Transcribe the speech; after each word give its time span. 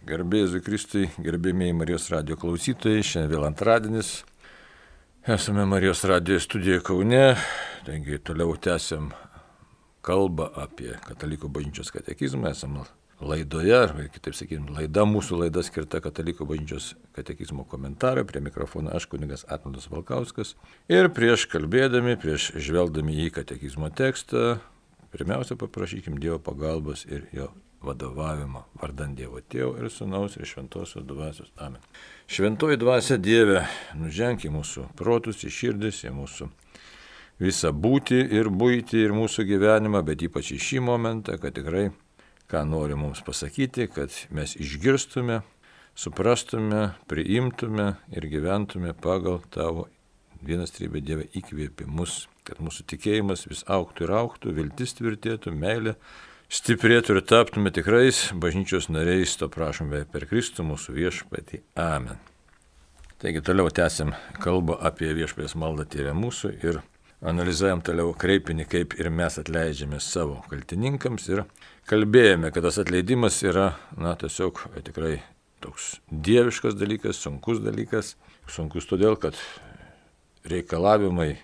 Garbėjai 0.00 0.62
Kristui, 0.64 1.10
gerbėmiai 1.20 1.74
Marijos 1.76 2.06
radio 2.08 2.32
klausytojai, 2.40 3.02
šiandien 3.04 3.34
vėl 3.34 3.42
antradienis. 3.44 4.22
Esame 5.28 5.66
Marijos 5.68 6.06
radio 6.08 6.38
studijoje 6.40 6.80
Kaune, 6.88 7.34
taigi 7.84 8.16
toliau 8.24 8.56
tęsiam 8.56 9.10
kalbą 10.00 10.48
apie 10.64 10.94
Katalikų 11.04 11.52
bažnyčios 11.52 11.92
katekizmą. 11.92 12.48
Esame 12.48 12.86
laidoje, 13.20 13.76
arba 13.76 14.08
kitaip 14.08 14.40
sakykime, 14.40 14.72
laida 14.80 15.04
mūsų 15.04 15.44
laida 15.44 15.60
skirta 15.68 16.00
Katalikų 16.00 16.48
bažnyčios 16.48 16.94
katekizmo 17.12 17.68
komentarai. 17.68 18.24
Prie 18.24 18.40
mikrofono 18.40 18.96
aš 18.96 19.04
kunigas 19.12 19.44
Atmandas 19.52 19.90
Valkauskas. 19.92 20.56
Ir 20.88 21.12
prieš 21.12 21.44
kalbėdami, 21.52 22.16
prieš 22.16 22.54
žvelgdami 22.56 23.20
į 23.26 23.32
katekizmo 23.36 23.92
tekstą, 23.92 24.62
pirmiausia 25.12 25.60
paprašykim 25.60 26.16
Dievo 26.16 26.40
pagalbos 26.40 27.04
ir 27.04 27.28
jo 27.36 27.52
vadovavimo 27.84 28.66
vardant 28.80 29.16
Dievo 29.16 29.40
Tėvo 29.40 29.76
ir 29.80 29.88
Sūnaus 29.92 30.36
ir 30.36 30.48
Šventosios 30.48 31.04
dvasios. 31.06 31.50
Amen. 31.56 31.80
Šventoji 32.30 32.78
dvasia 32.80 33.16
Dieve, 33.18 33.64
nuženk 33.96 34.44
į 34.44 34.52
mūsų 34.54 34.90
protus, 34.98 35.44
į 35.44 35.52
širdis, 35.54 36.04
į 36.04 36.12
mūsų 36.16 36.50
visą 37.40 37.72
būti 37.72 38.20
ir 38.36 38.50
būti 38.52 39.00
ir 39.00 39.16
mūsų 39.16 39.46
gyvenimą, 39.48 40.04
bet 40.04 40.26
ypač 40.28 40.52
į 40.54 40.60
šį 40.66 40.84
momentą, 40.90 41.38
kad 41.40 41.56
tikrai 41.56 41.88
ką 42.50 42.64
nori 42.68 42.98
mums 42.98 43.22
pasakyti, 43.24 43.88
kad 43.94 44.12
mes 44.34 44.56
išgirstume, 44.58 45.40
suprastume, 45.96 46.90
priimtume 47.08 47.94
ir 48.12 48.26
gyventume 48.28 48.92
pagal 48.92 49.40
tavo 49.54 49.88
vienas 50.42 50.72
trybė 50.74 51.02
Dieve 51.04 51.28
įkvėpimus, 51.36 52.24
kad 52.48 52.60
mūsų 52.64 52.86
tikėjimas 52.90 53.46
vis 53.48 53.62
auktų 53.70 54.06
ir 54.06 54.14
auktų, 54.18 54.54
viltis 54.56 54.96
tvirtėtų, 54.98 55.52
meilė 55.52 55.94
stiprėtų 56.50 57.14
ir 57.14 57.22
taptume 57.30 57.70
tikrais 57.70 58.28
bažnyčios 58.34 58.90
nariais, 58.90 59.36
to 59.38 59.48
prašome 59.52 60.02
per 60.10 60.26
Kristų 60.26 60.66
mūsų 60.66 60.96
viešpatį. 60.96 61.62
Amen. 61.78 62.18
Taigi 63.20 63.42
toliau 63.44 63.70
tęsim 63.70 64.14
kalbą 64.42 64.78
apie 64.80 65.12
viešpės 65.14 65.54
maldą 65.54 65.84
tėvę 65.92 66.14
mūsų 66.16 66.54
ir 66.64 66.80
analizuojam 67.20 67.82
toliau 67.84 68.14
kreipinį, 68.16 68.64
kaip 68.66 68.96
ir 68.98 69.10
mes 69.12 69.36
atleidžiame 69.38 70.00
savo 70.00 70.40
kaltininkams 70.50 71.28
ir 71.28 71.44
kalbėjome, 71.90 72.50
kad 72.50 72.64
tas 72.64 72.80
atleidimas 72.80 73.42
yra, 73.44 73.74
na, 74.00 74.16
tiesiog 74.18 74.64
tikrai 74.86 75.18
toks 75.60 75.98
dieviškas 76.10 76.78
dalykas, 76.80 77.20
sunkus 77.20 77.60
dalykas. 77.62 78.14
Sunkus 78.50 78.88
todėl, 78.90 79.14
kad 79.20 79.36
reikalavimai 80.48 81.34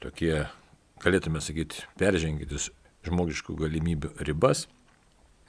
tokie, 0.00 0.46
galėtume 1.02 1.42
sakyti, 1.44 1.82
peržengitis 2.00 2.70
žmogiškų 3.06 3.56
galimybių 3.60 4.14
ribas. 4.26 4.66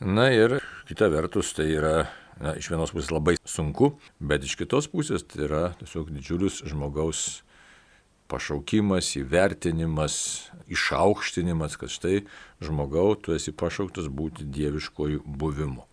Na 0.04 0.28
ir 0.34 0.60
kita 0.90 1.08
vertus 1.12 1.54
tai 1.56 1.70
yra 1.78 1.96
na, 2.42 2.56
iš 2.60 2.70
vienos 2.72 2.92
pusės 2.92 3.14
labai 3.16 3.38
sunku, 3.48 3.94
bet 4.20 4.44
iš 4.44 4.58
kitos 4.60 4.90
pusės 4.92 5.24
tai 5.24 5.46
yra 5.48 5.64
tiesiog 5.80 6.12
didžiulis 6.12 6.62
žmogaus 6.68 7.42
pašaukimas, 8.32 9.12
įvertinimas, 9.20 10.16
išaukštinimas, 10.72 11.78
kad 11.80 11.94
štai 11.94 12.24
žmogau, 12.64 13.14
tu 13.16 13.36
esi 13.36 13.54
pašauktas 13.54 14.10
būti 14.10 14.48
dieviškojų 14.50 15.22
buvimu. 15.26 15.86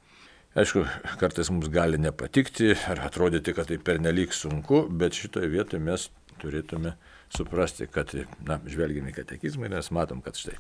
Aišku, 0.57 0.83
kartais 1.21 1.49
mums 1.53 1.71
gali 1.73 2.01
nepatikti 2.01 2.75
ar 2.91 3.07
atrodyti, 3.07 3.55
kad 3.57 3.71
tai 3.71 3.79
pernelyg 3.81 4.35
sunku, 4.37 4.85
bet 4.89 5.17
šitoje 5.17 5.49
vietoje 5.53 5.81
mes 5.81 6.11
turėtume 6.43 6.97
suprasti, 7.33 7.87
kad, 7.89 8.13
na, 8.45 8.59
žvelgiame 8.69 9.13
į 9.13 9.17
katekizmą 9.17 9.69
ir 9.69 9.77
mes 9.79 9.89
matom, 9.95 10.21
kad 10.25 10.37
štai 10.37 10.59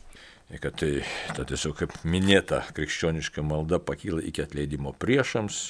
kad 0.61 0.77
tai 0.81 1.03
ta 1.37 1.47
tiesiog 1.49 1.77
kaip 1.79 1.95
minėta 2.05 2.63
krikščioniška 2.77 3.45
malda 3.47 3.79
pakyla 3.83 4.23
iki 4.29 4.45
atleidimo 4.45 4.93
priešams, 4.93 5.63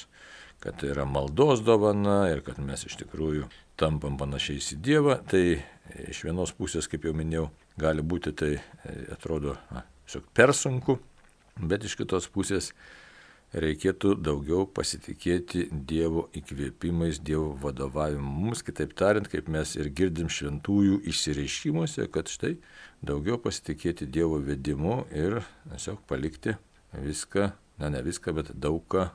kad 0.63 0.79
tai 0.79 0.91
yra 0.93 1.05
maldos 1.09 1.63
dovana 1.63 2.25
ir 2.31 2.43
kad 2.45 2.59
mes 2.63 2.85
iš 2.87 2.97
tikrųjų 3.03 3.47
tampam 3.79 4.17
panašiais 4.19 4.73
į 4.75 4.79
Dievą, 4.85 5.17
tai 5.29 5.63
iš 6.07 6.23
vienos 6.27 6.53
pusės, 6.55 6.87
kaip 6.91 7.07
jau 7.07 7.13
minėjau, 7.17 7.47
gali 7.79 8.03
būti 8.05 8.33
tai 8.37 8.51
atrodo 9.11 9.57
na, 9.71 9.83
tiesiog 10.05 10.27
per 10.35 10.53
sunku, 10.55 10.99
bet 11.59 11.85
iš 11.87 11.97
kitos 11.99 12.29
pusės 12.31 12.71
reikėtų 13.53 14.15
daugiau 14.23 14.65
pasitikėti 14.65 15.67
Dievo 15.71 16.25
įkvėpimais, 16.37 17.19
Dievo 17.21 17.53
vadovavimu 17.61 18.45
mums, 18.47 18.63
kitaip 18.65 18.95
tariant, 18.97 19.29
kaip 19.29 19.49
mes 19.53 19.75
ir 19.77 19.89
girdim 19.93 20.29
šventųjų 20.33 21.01
išsireiškimuose, 21.09 22.07
kad 22.13 22.31
štai 22.33 22.55
daugiau 23.05 23.37
pasitikėti 23.41 24.09
Dievo 24.09 24.39
vedimu 24.41 25.03
ir 25.13 25.41
tiesiog 25.69 26.01
palikti 26.09 26.55
viską, 26.93 27.51
na 27.81 27.91
ne 27.93 28.01
viską, 28.05 28.33
bet 28.39 28.53
daugą 28.57 29.11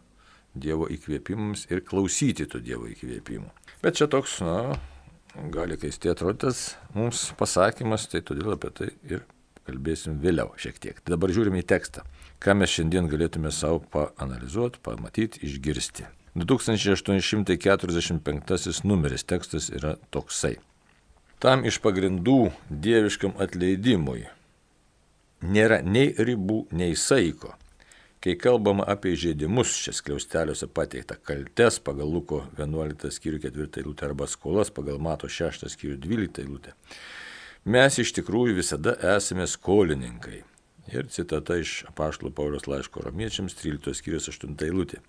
Dievo 0.59 0.89
įkvėpimams 0.91 1.67
ir 1.73 1.83
klausyti 1.87 2.47
tų 2.51 2.63
Dievo 2.65 2.87
įkvėpimų. 2.91 3.51
Bet 3.83 3.99
čia 3.99 4.09
toks, 4.11 4.39
na, 4.43 4.79
gali 5.55 5.79
keistai 5.79 6.15
atrodytas 6.15 6.77
mums 6.95 7.29
pasakymas, 7.39 8.09
tai 8.11 8.23
todėl 8.27 8.55
apie 8.55 8.71
tai 8.75 8.89
ir 9.11 9.27
kalbėsim 9.69 10.17
vėliau 10.23 10.55
šiek 10.59 10.79
tiek. 10.81 11.03
Tai 11.03 11.15
dabar 11.17 11.35
žiūrime 11.35 11.61
į 11.61 11.69
tekstą 11.75 12.07
ką 12.43 12.55
mes 12.55 12.71
šiandien 12.71 13.09
galėtume 13.11 13.51
savo 13.55 13.79
paanalizuoti, 13.93 14.79
pamatyti, 14.83 15.39
išgirsti. 15.47 16.05
2845 16.39 18.85
numeris 18.85 19.25
tekstas 19.27 19.71
yra 19.75 19.97
toksai. 20.15 20.57
Tam 21.43 21.65
iš 21.67 21.79
pagrindų 21.83 22.51
dieviškam 22.71 23.33
atleidimui 23.43 24.29
nėra 25.43 25.83
nei 25.83 26.15
ribų, 26.19 26.67
nei 26.75 26.97
saiko. 26.97 27.55
Kai 28.19 28.35
kalbama 28.35 28.83
apie 28.91 29.15
žaidimus, 29.15 29.71
čia 29.79 29.93
skliausteliuose 29.95 30.67
pateikta 30.75 31.15
kaltes 31.23 31.79
pagal 31.79 32.11
Luko 32.11 32.41
11 32.59 33.15
skyrių 33.15 33.39
4 33.45 33.79
eilutę 33.79 34.09
arba 34.09 34.27
skolas 34.27 34.75
pagal 34.75 34.99
Mato 34.99 35.31
6 35.31 35.71
skyrių 35.71 36.01
12 36.03 36.43
eilutę, 36.43 36.75
mes 37.65 37.99
iš 38.03 38.11
tikrųjų 38.19 38.59
visada 38.59 38.97
esame 39.15 39.47
skolininkai. 39.47 40.43
Ir 40.89 41.09
citata 41.13 41.59
iš 41.61 41.83
apaštalų 41.91 42.31
Paulius 42.33 42.65
laiško 42.71 43.03
romiečiams 43.05 43.57
13 43.59 43.99
skyrius 43.99 44.31
8 44.33 44.55
eilutė. 44.65 45.03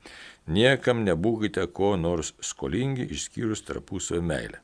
Niekam 0.51 1.06
nebūkite 1.06 1.63
ko 1.72 1.94
nors 1.95 2.34
skolingi 2.44 3.07
išskyrus 3.16 3.63
tarpusavio 3.67 4.25
meilę. 4.25 4.59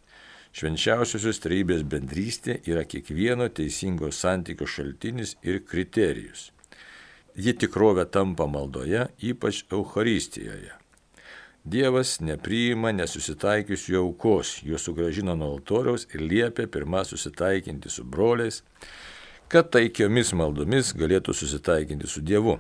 Švenčiausiosios 0.55 1.39
trejybės 1.43 1.83
bendrystė 1.91 2.57
yra 2.67 2.85
kiekvieno 2.87 3.47
teisingo 3.51 4.11
santykio 4.11 4.67
šaltinis 4.67 5.35
ir 5.43 5.61
kriterijus. 5.67 6.49
Ji 7.35 7.51
tikrovė 7.59 8.05
tampa 8.07 8.47
maldoje, 8.47 9.09
ypač 9.19 9.65
Euharistijoje. 9.75 10.71
Dievas 11.65 12.19
nepriima 12.21 12.91
nesusitaikiusių 12.95 13.97
aukos, 14.03 14.59
juos 14.63 14.83
sugražina 14.87 15.33
nuo 15.35 15.55
altoriaus 15.57 16.05
ir 16.13 16.21
liepia 16.21 16.67
pirmą 16.71 17.01
susitaikinti 17.09 17.89
su 17.89 18.05
broliais, 18.05 18.61
kad 19.51 19.69
taikiomis 19.73 20.33
maldomis 20.37 20.93
galėtų 20.97 21.35
susitaikinti 21.35 22.09
su 22.09 22.23
Dievu. 22.25 22.57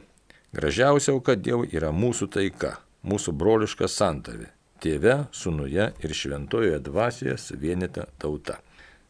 Gražiausia 0.55 1.13
auka 1.15 1.35
Dievui 1.35 1.71
yra 1.75 1.91
mūsų 1.91 2.29
taika, 2.31 2.77
mūsų 3.03 3.33
broliška 3.35 3.89
santavė- 3.91 4.51
tėve, 4.83 5.27
sunuje 5.31 5.91
ir 6.03 6.13
šventojoje 6.13 6.79
dvasioje 6.79 7.37
suvienita 7.37 8.07
tauta. 8.19 8.59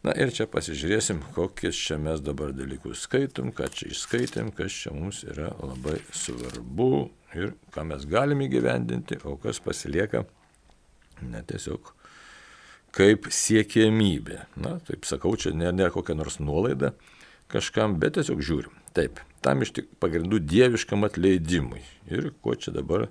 Na 0.04 0.14
ir 0.14 0.30
čia 0.30 0.46
pasižiūrėsim, 0.46 1.20
kokius 1.34 1.76
čia 1.76 1.98
mes 1.98 2.22
dabar 2.22 2.52
dalykus 2.54 3.08
skaitom, 3.08 3.52
ką 3.52 3.70
čia 3.74 3.90
išskaitėm, 3.90 4.52
kas 4.54 4.72
čia 4.72 4.94
mums 4.94 5.24
yra 5.24 5.50
labai 5.58 5.98
svarbu 6.14 7.10
ir 7.34 7.54
ką 7.74 7.86
mes 7.86 8.06
galime 8.06 8.46
įgyvendinti, 8.46 9.18
o 9.26 9.36
kas 9.38 9.60
pasilieka 9.60 10.26
ne 11.22 11.42
tiesiog 11.42 11.94
kaip 12.96 13.28
siekiamybė. 13.34 14.40
Na, 14.62 14.78
taip 14.86 15.06
sakau, 15.10 15.34
čia 15.36 15.56
nėra, 15.58 15.74
nėra 15.74 15.92
kokia 15.96 16.16
nors 16.16 16.38
nuolaida, 16.40 16.94
kažkam, 17.52 18.00
bet 18.02 18.14
tiesiog 18.18 18.40
žiūrim. 18.46 18.74
Taip, 18.96 19.14
tam 19.46 19.62
iš 19.66 19.72
tik 19.76 19.86
pagrindų 20.02 20.38
dieviškam 20.44 21.06
atleidimui. 21.08 21.84
Ir 22.12 22.22
kuo 22.42 22.54
čia 22.56 22.72
dabar 22.76 23.02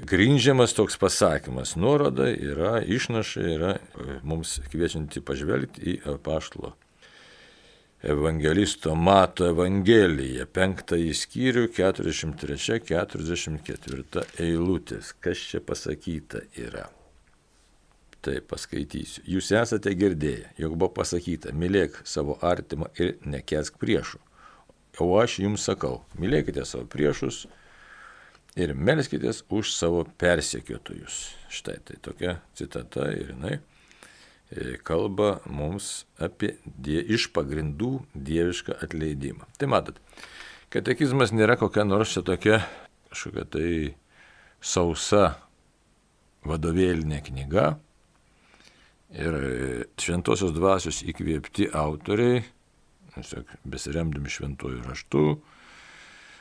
grindžiamas 0.00 0.74
toks 0.76 0.96
pasakymas. 1.00 1.76
Nuoroda 1.76 2.26
yra, 2.32 2.80
išnaša 2.80 3.40
yra 3.54 3.72
e, 3.76 3.80
mums 4.24 4.60
kviečianti 4.72 5.20
pažvelgti 5.24 5.80
į 5.92 5.94
apaštalo 6.16 6.70
evangelisto 8.00 8.94
Mato 8.96 9.44
Evangeliją, 9.50 10.46
penktąjį 10.56 11.12
skyrių, 11.16 11.64
43-44 11.76 14.24
eilutės. 14.40 15.12
Kas 15.20 15.38
čia 15.50 15.60
pasakyta 15.60 16.40
yra? 16.56 16.99
Tai 18.20 18.34
paskaitysiu. 18.44 19.22
Jūs 19.32 19.48
esate 19.56 19.94
girdėję, 19.96 20.50
jog 20.60 20.74
buvo 20.76 20.90
pasakyta, 20.98 21.54
mylėk 21.56 22.02
savo 22.04 22.36
artimą 22.44 22.90
ir 23.00 23.14
nekesk 23.24 23.78
priešų. 23.80 24.20
O 25.00 25.14
aš 25.16 25.38
jums 25.40 25.64
sakau, 25.64 26.02
mylėkite 26.20 26.66
savo 26.68 26.84
priešus 26.90 27.46
ir 28.60 28.74
melskitės 28.76 29.40
už 29.48 29.72
savo 29.72 30.02
persekiotojus. 30.20 31.22
Štai 31.48 31.78
tai 31.86 31.96
tokia 32.04 32.36
citata 32.58 33.08
ir 33.14 33.32
jinai 33.32 33.54
e, 33.56 34.76
kalba 34.84 35.38
mums 35.48 36.04
apie 36.20 36.58
die, 36.64 37.00
iš 37.00 37.30
pagrindų 37.32 38.02
dievišką 38.12 38.76
atleidimą. 38.84 39.48
Tai 39.56 39.70
matot, 39.72 39.96
katekizmas 40.68 41.32
nėra 41.32 41.56
kokia 41.56 41.88
nors 41.88 42.12
čia 42.12 42.26
tokia 42.26 42.60
kažkokia 43.10 43.44
tai 43.50 43.70
sausa 44.60 45.38
vadovėlinė 46.46 47.20
knyga 47.26 47.72
ir 49.14 49.36
šventosios 50.00 50.52
dvasios 50.54 51.02
įkvėpti 51.06 51.70
autoriai, 51.76 52.44
besiremdami 53.66 54.30
šventuoju 54.30 54.84
raštu, 54.86 55.24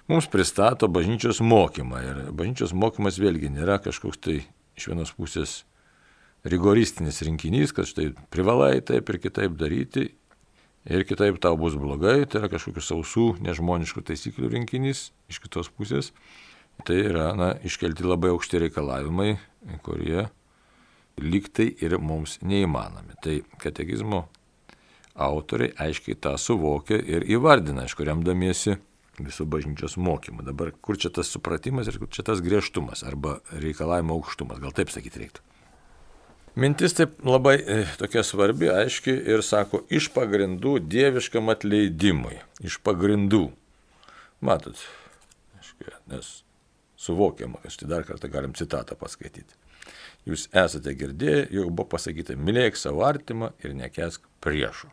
mums 0.09 0.29
pristato 0.31 0.89
bažnyčios 0.91 1.41
mokymą. 1.41 2.03
Ir 2.05 2.21
bažnyčios 2.35 2.75
mokymas 2.77 3.19
vėlgi 3.21 3.51
nėra 3.53 3.79
kažkoks 3.81 4.21
tai 4.21 4.37
iš 4.77 4.89
vienos 4.91 5.11
pusės 5.17 5.63
rigoristinis 6.47 7.21
rinkinys, 7.25 7.73
kad 7.75 7.89
štai 7.89 8.13
privalai 8.31 8.79
taip 8.85 9.09
ir 9.11 9.19
kitaip 9.19 9.57
daryti 9.59 10.11
ir 10.89 11.03
kitaip 11.05 11.41
tau 11.43 11.57
bus 11.59 11.75
blogai, 11.75 12.23
tai 12.29 12.43
yra 12.43 12.51
kažkokių 12.53 12.83
sausų, 12.83 13.25
nežmoniškų 13.43 14.05
taisyklių 14.07 14.53
rinkinys 14.55 15.09
iš 15.29 15.41
kitos 15.43 15.71
pusės. 15.73 16.13
Tai 16.87 16.95
yra 16.95 17.33
na, 17.35 17.51
iškelti 17.67 18.05
labai 18.07 18.31
aukšti 18.31 18.61
reikalavimai, 18.63 19.33
kurie 19.83 20.29
lygtai 21.23 21.69
ir 21.83 21.97
mums 22.01 22.37
neįmanomi. 22.41 23.17
Tai 23.23 23.39
katekizmo 23.61 24.25
autoriai 25.19 25.73
aiškiai 25.87 26.17
tą 26.21 26.35
suvokia 26.39 26.99
ir 26.99 27.25
įvardina, 27.27 27.85
iš 27.87 27.97
kuriam 27.99 28.23
damiesi 28.23 28.77
visų 29.19 29.45
bažnyčios 29.51 29.97
mokymų. 29.99 30.45
Dabar 30.47 30.71
kur 30.81 30.97
čia 30.99 31.11
tas 31.13 31.31
supratimas 31.33 31.89
ir 31.91 31.99
kur 31.99 32.09
čia 32.11 32.23
tas 32.27 32.43
griežtumas 32.43 33.03
arba 33.07 33.39
reikalavimo 33.51 34.15
aukštumas, 34.15 34.61
gal 34.63 34.75
taip 34.75 34.93
sakyti 34.93 35.25
reiktų. 35.25 35.45
Mintis 36.59 36.95
taip 36.97 37.19
labai 37.23 37.55
e, 37.61 37.83
tokia 37.99 38.23
svarbi, 38.25 38.67
aiški 38.73 39.13
ir 39.31 39.43
sako, 39.45 39.83
iš 39.93 40.09
pagrindų 40.15 40.79
dieviškam 40.91 41.51
atleidimui. 41.53 42.39
Iš 42.65 42.79
pagrindų. 42.83 43.45
Matot, 44.43 44.81
aiškiai, 45.59 45.93
nes 46.11 46.31
suvokiama, 46.99 47.61
kad 47.63 47.75
štai 47.75 47.91
dar 47.91 48.07
kartą 48.07 48.31
galim 48.31 48.55
citatą 48.57 48.97
paskaityti. 48.99 49.58
Jūs 50.27 50.47
esate 50.51 50.93
girdėję, 50.97 51.47
jau 51.55 51.69
buvo 51.69 51.87
pasakyta, 51.95 52.35
mylėk 52.35 52.77
savo 52.77 53.05
artimą 53.07 53.53
ir 53.63 53.75
nekesk 53.77 54.25
priešų. 54.43 54.91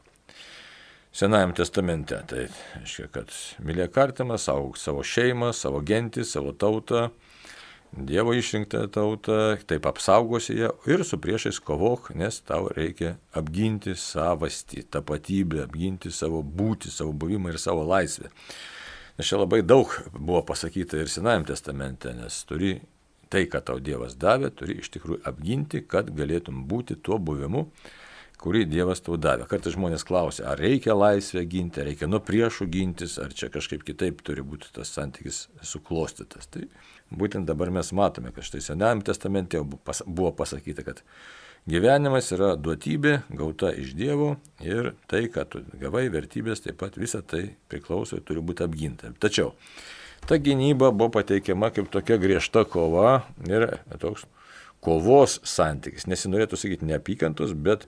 Senajam 1.17 1.55
testamente 1.57 2.19
tai 2.29 2.47
reiškia, 2.77 3.09
kad 3.13 3.33
mylėk 3.65 3.97
artimą, 3.99 4.37
saugok 4.39 4.77
savo 4.77 5.01
šeimą, 5.07 5.55
savo 5.57 5.81
gentį, 5.81 6.27
savo 6.29 6.53
tautą, 6.53 7.09
Dievo 7.97 8.35
išrinktą 8.37 8.83
tautą, 8.93 9.57
taip 9.65 9.87
apsaugosi 9.89 10.59
ją 10.59 10.73
ir 10.91 11.05
su 11.07 11.17
priešais 11.23 11.61
kovok, 11.65 12.11
nes 12.19 12.43
tau 12.45 12.67
reikia 12.69 13.15
apginti 13.33 13.95
savastį, 13.97 14.83
tapatybę, 14.93 15.63
apginti 15.65 16.13
savo 16.13 16.43
būti, 16.43 16.91
savo 16.93 17.15
buvimą 17.17 17.55
ir 17.55 17.61
savo 17.63 17.87
laisvę. 17.89 18.29
Nes 19.17 19.31
čia 19.31 19.41
labai 19.41 19.63
daug 19.65 19.95
buvo 20.13 20.43
pasakyta 20.45 21.01
ir 21.01 21.09
Senajame 21.09 21.49
testamente, 21.49 22.13
nes 22.13 22.43
turi 22.45 22.75
tai, 23.33 23.47
ką 23.51 23.63
tau 23.67 23.83
Dievas 23.83 24.17
davė, 24.19 24.51
turi 24.55 24.79
iš 24.83 24.91
tikrųjų 24.95 25.23
apginti, 25.29 25.83
kad 25.87 26.11
galėtum 26.15 26.65
būti 26.71 26.99
tuo 27.03 27.19
buvimu, 27.19 27.67
kurį 28.41 28.67
Dievas 28.69 29.01
tau 29.05 29.17
davė. 29.21 29.47
Kartais 29.51 29.75
žmonės 29.75 30.05
klausia, 30.07 30.47
ar 30.51 30.61
reikia 30.61 30.95
laisvę 30.97 31.43
ginti, 31.49 31.81
ar 31.81 31.89
reikia 31.91 32.09
nuo 32.11 32.21
priešų 32.25 32.69
gintis, 32.73 33.17
ar 33.23 33.33
čia 33.35 33.49
kažkaip 33.53 33.85
kitaip 33.87 34.21
turi 34.27 34.45
būti 34.47 34.71
tas 34.77 34.93
santykis 34.95 35.47
suklostytas. 35.65 36.51
Tai 36.53 36.67
būtent 37.11 37.49
dabar 37.49 37.73
mes 37.75 37.93
matome, 37.97 38.35
kad 38.37 38.47
štai 38.47 38.63
Senajame 38.65 39.07
testamente 39.07 39.63
buvo 39.63 40.33
pasakyta, 40.37 40.85
kad 40.87 41.03
gyvenimas 41.67 42.31
yra 42.37 42.55
duotybė 42.61 43.19
gauta 43.35 43.73
iš 43.75 43.97
Dievo 43.99 44.37
ir 44.63 44.93
tai, 45.11 45.27
kad 45.33 45.51
tu 45.55 45.65
gavai 45.81 46.07
vertybės, 46.13 46.63
taip 46.67 46.79
pat 46.83 47.01
visa 47.01 47.25
tai 47.25 47.49
priklauso 47.73 48.21
ir 48.21 48.27
turi 48.27 48.45
būti 48.45 48.67
apginta. 48.67 49.15
Tačiau 49.19 49.55
ta 50.27 50.39
gynyba 50.39 50.91
buvo 50.91 51.11
pateikiama 51.19 51.71
kaip 51.71 51.91
tokia 51.93 52.19
griežta 52.19 52.65
kova 52.69 53.23
ir 53.47 53.69
toks 54.03 54.27
kovos 54.83 55.39
santykis. 55.47 56.07
Nesinorėtų 56.11 56.59
sakyti 56.59 56.87
neapykantos, 56.89 57.55
bet, 57.55 57.87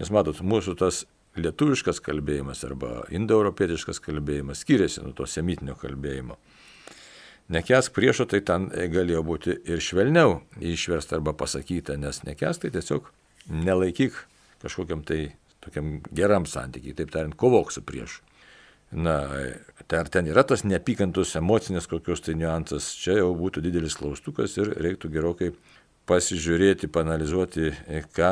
nes 0.00 0.10
matot, 0.14 0.42
mūsų 0.42 0.76
tas 0.82 1.04
lietuviškas 1.36 2.00
kalbėjimas 2.04 2.64
arba 2.66 3.04
indoeuropietiškas 3.14 4.00
kalbėjimas 4.04 4.62
skiriasi 4.64 5.04
nuo 5.04 5.14
to 5.16 5.26
semitinio 5.28 5.76
kalbėjimo. 5.78 6.38
Nekesk 7.52 7.94
priešo, 7.94 8.26
tai 8.26 8.40
ten 8.42 8.70
galėjo 8.90 9.22
būti 9.26 9.54
ir 9.70 9.82
švelniau 9.82 10.40
išversta 10.58 11.20
arba 11.20 11.36
pasakyta, 11.38 11.94
nes 12.00 12.24
nekesk 12.26 12.64
tai 12.64 12.72
tiesiog 12.74 13.06
nelaikyk 13.46 14.16
kažkokiam 14.64 15.04
tai 15.06 15.36
tokiam 15.62 16.00
geram 16.14 16.46
santykiai, 16.50 16.96
taip 16.98 17.12
tariant, 17.14 17.36
kovok 17.38 17.70
su 17.74 17.84
priešu. 17.86 18.25
Na, 18.96 19.16
tai 19.86 19.98
ar 20.00 20.08
ten 20.08 20.28
yra 20.30 20.44
tas 20.48 20.64
neapykantus 20.64 21.34
emocinės 21.36 21.88
kokios 21.90 22.24
tai 22.24 22.36
niuansas, 22.40 22.94
čia 22.96 23.18
jau 23.18 23.32
būtų 23.36 23.60
didelis 23.66 23.98
klaustukas 23.98 24.56
ir 24.56 24.72
reiktų 24.72 25.10
gerokai 25.12 25.50
pasižiūrėti, 26.08 26.88
panalizuoti, 26.94 27.72
ką 28.16 28.30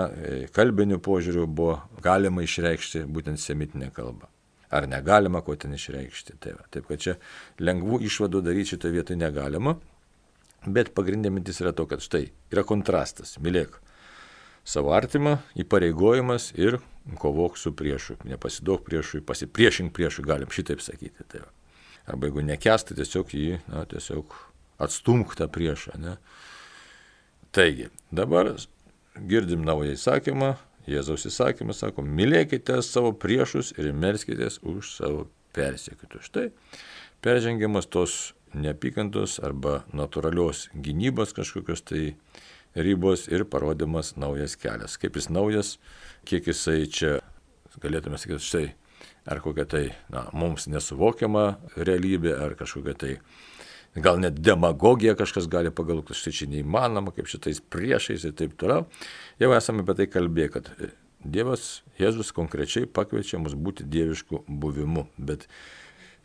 kalbinių 0.57 1.01
požiūrių 1.05 1.49
buvo 1.51 1.81
galima 2.01 2.47
išreikšti 2.47 3.05
būtent 3.11 3.43
semitinė 3.43 3.91
kalba 3.93 4.31
ar 4.75 4.89
negalima, 4.91 5.43
ko 5.45 5.55
ten 5.57 5.75
išreikšti. 5.77 6.39
Tai 6.43 6.57
va. 6.59 6.67
Taip 6.75 6.89
kad 6.91 7.03
čia 7.03 7.17
lengvų 7.63 8.01
išvadų 8.09 8.43
daryti 8.45 8.75
šitoje 8.75 8.97
vietoje 8.97 9.21
negalima, 9.21 9.77
bet 10.67 10.95
pagrindinė 10.97 11.37
mintis 11.37 11.61
yra 11.63 11.75
to, 11.77 11.87
kad 11.91 12.03
štai 12.03 12.27
yra 12.53 12.65
kontrastas. 12.67 13.37
Mylėk 13.45 13.79
savo 14.65 14.95
artimą, 14.97 15.39
įpareigojimas 15.61 16.53
ir 16.57 16.79
kovok 17.21 17.59
su 17.61 17.75
priešu. 17.77 18.17
Nepasiduok 18.25 18.85
priešui, 18.87 19.23
pasipriešink 19.27 19.93
priešui, 19.97 20.25
galim 20.27 20.51
šitaip 20.53 20.83
sakyti. 20.85 21.27
Tai. 21.29 21.45
Arba 22.09 22.29
jeigu 22.29 22.45
nekestai, 22.45 22.97
tiesiog 22.99 23.33
jį, 23.33 23.59
na, 23.73 23.85
tiesiog 23.89 24.37
atstumk 24.85 25.37
tą 25.39 25.49
priešą. 25.53 25.99
Ne? 26.01 26.17
Taigi, 27.55 27.91
dabar 28.13 28.55
girdim 29.29 29.65
naują 29.65 29.95
įsakymą, 29.95 30.55
Jėzaus 30.85 31.23
įsakymas 31.25 31.79
sako, 31.81 32.03
mylėkite 32.05 32.77
savo 32.85 33.15
priešus 33.17 33.73
ir 33.79 33.95
melskitės 33.97 34.59
už 34.61 34.91
savo 34.99 35.23
persiekitus. 35.57 36.27
Štai 36.29 36.51
peržengiamas 37.25 37.89
tos 37.89 38.35
neapykantos 38.53 39.39
arba 39.41 39.83
natūralios 39.97 40.69
gynybos 40.75 41.33
kažkokios 41.37 41.83
tai 41.89 42.03
ribos 42.75 43.29
ir 43.29 43.45
parodimas 43.49 44.15
naujas 44.17 44.57
kelias. 44.61 44.99
Kaip 45.01 45.19
jis 45.19 45.31
naujas, 45.33 45.77
kiek 46.29 46.49
jisai 46.51 46.85
čia, 46.91 47.19
galėtume 47.83 48.19
sakyti, 48.21 48.43
štai, 48.45 48.67
ar 49.31 49.41
kokia 49.45 49.67
tai 49.69 49.85
na, 50.13 50.27
mums 50.37 50.69
nesuvokiama 50.71 51.47
realybė, 51.77 52.35
ar 52.47 52.57
kažkokia 52.59 52.97
tai 52.99 53.13
gal 53.95 54.19
net 54.19 54.41
demagogija 54.43 55.15
kažkas 55.19 55.47
gali 55.51 55.71
pagalvoti, 55.71 56.17
štai 56.19 56.35
čia 56.35 56.51
neįmanoma, 56.51 57.15
kaip 57.15 57.31
šitais 57.31 57.63
priešais 57.63 58.27
ir 58.27 58.35
taip 58.37 58.57
toliau. 58.59 58.89
Jau 59.43 59.55
esame 59.55 59.85
apie 59.87 59.99
tai 60.03 60.11
kalbėję, 60.11 60.53
kad 60.59 60.71
Dievas, 61.25 61.81
Jėzus 61.97 62.35
konkrečiai 62.37 62.85
pakviečia 62.85 63.39
mus 63.41 63.55
būti 63.57 63.87
dievišku 63.89 64.43
buvimu, 64.45 65.07
bet 65.17 65.47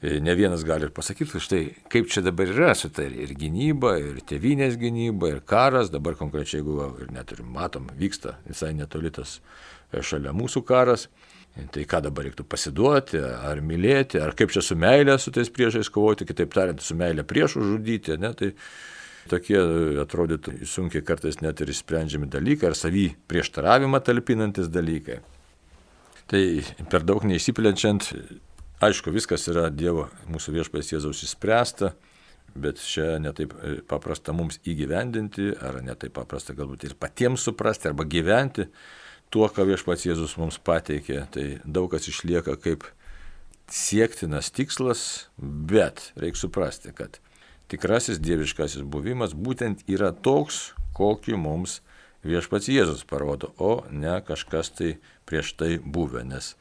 ne 0.02 0.36
vienas 0.36 0.64
gali 0.64 0.88
ir 0.88 0.94
pasakyti, 0.96 1.42
štai 1.44 1.64
kaip 1.92 2.08
čia 2.12 2.24
dabar 2.24 2.52
yra 2.52 2.76
su 2.78 2.92
tai 2.94 3.10
ir 3.26 3.34
gynyba, 3.38 3.98
ir 4.00 4.22
tėvynės 4.30 4.78
gynyba, 4.80 5.34
ir 5.34 5.42
karas, 5.48 5.92
dabar 5.92 6.16
konkrečiai, 6.20 6.62
jeigu 6.62 6.86
ir 7.04 7.12
net 7.16 7.34
ir 7.36 7.44
matom, 7.44 7.90
vyksta 8.00 8.38
visai 8.48 8.72
netolitas 8.78 9.40
e, 9.92 10.00
šalia 10.00 10.36
mūsų 10.36 10.64
karas, 10.68 11.10
Tai 11.74 11.84
ką 11.90 12.00
dabar 12.06 12.28
reiktų 12.28 12.46
pasiduoti, 12.48 13.20
ar 13.20 13.60
mylėti, 13.66 14.20
ar 14.22 14.36
kaip 14.38 14.54
čia 14.54 14.62
su 14.64 14.78
meilė 14.80 15.18
su 15.20 15.34
tais 15.36 15.50
priešais 15.52 15.90
kovoti, 15.92 16.28
kitaip 16.30 16.54
tariant, 16.54 16.80
su 16.80 16.96
meilė 16.96 17.26
priešų 17.28 17.66
žudyti, 17.72 18.16
ne? 18.22 18.32
tai 18.38 18.52
tokie 19.30 19.58
atrodytų 20.02 20.54
sunkiai 20.70 21.04
kartais 21.06 21.42
net 21.44 21.60
ir 21.60 21.74
išsprendžiami 21.74 22.30
dalykai, 22.32 22.70
ar 22.70 22.78
savy 22.78 23.10
prieštaravimą 23.30 24.00
talpinantis 24.06 24.70
dalykai. 24.72 25.20
Tai 26.30 26.44
per 26.94 27.04
daug 27.04 27.26
neįsiplenčiant, 27.28 28.12
aišku, 28.80 29.12
viskas 29.16 29.48
yra 29.52 29.68
Dievo 29.74 30.08
mūsų 30.32 30.56
viešpės 30.60 30.94
Jėzaus 30.94 31.24
įspręsta, 31.28 31.94
bet 32.60 32.82
čia 32.82 33.18
netaip 33.22 33.54
paprasta 33.90 34.34
mums 34.36 34.60
įgyvendinti, 34.68 35.52
ar 35.62 35.82
netaip 35.86 36.16
paprasta 36.18 36.56
galbūt 36.58 36.88
ir 36.88 36.96
patiems 37.00 37.46
suprasti, 37.46 37.90
arba 37.92 38.08
gyventi 38.08 38.70
tuo, 39.30 39.48
ką 39.52 39.68
viešpats 39.70 40.08
Jėzus 40.08 40.38
mums 40.42 40.58
pateikė, 40.66 41.26
tai 41.34 41.46
daug 41.66 41.92
kas 41.92 42.10
išlieka 42.10 42.58
kaip 42.62 42.88
siektinas 43.70 44.50
tikslas, 44.54 45.04
bet 45.38 46.10
reikia 46.18 46.42
suprasti, 46.48 46.94
kad 46.98 47.20
tikrasis 47.70 48.18
dieviškasis 48.24 48.82
buvimas 48.82 49.36
būtent 49.38 49.86
yra 49.92 50.10
toks, 50.12 50.72
kokį 50.98 51.38
mums 51.38 51.80
viešpats 52.26 52.72
Jėzus 52.72 53.06
parodo, 53.08 53.54
o 53.62 53.84
ne 53.92 54.18
kažkas 54.26 54.74
tai 54.74 54.96
prieš 55.30 55.54
tai 55.60 55.78
buvę, 55.78 56.26
nes 56.26 56.56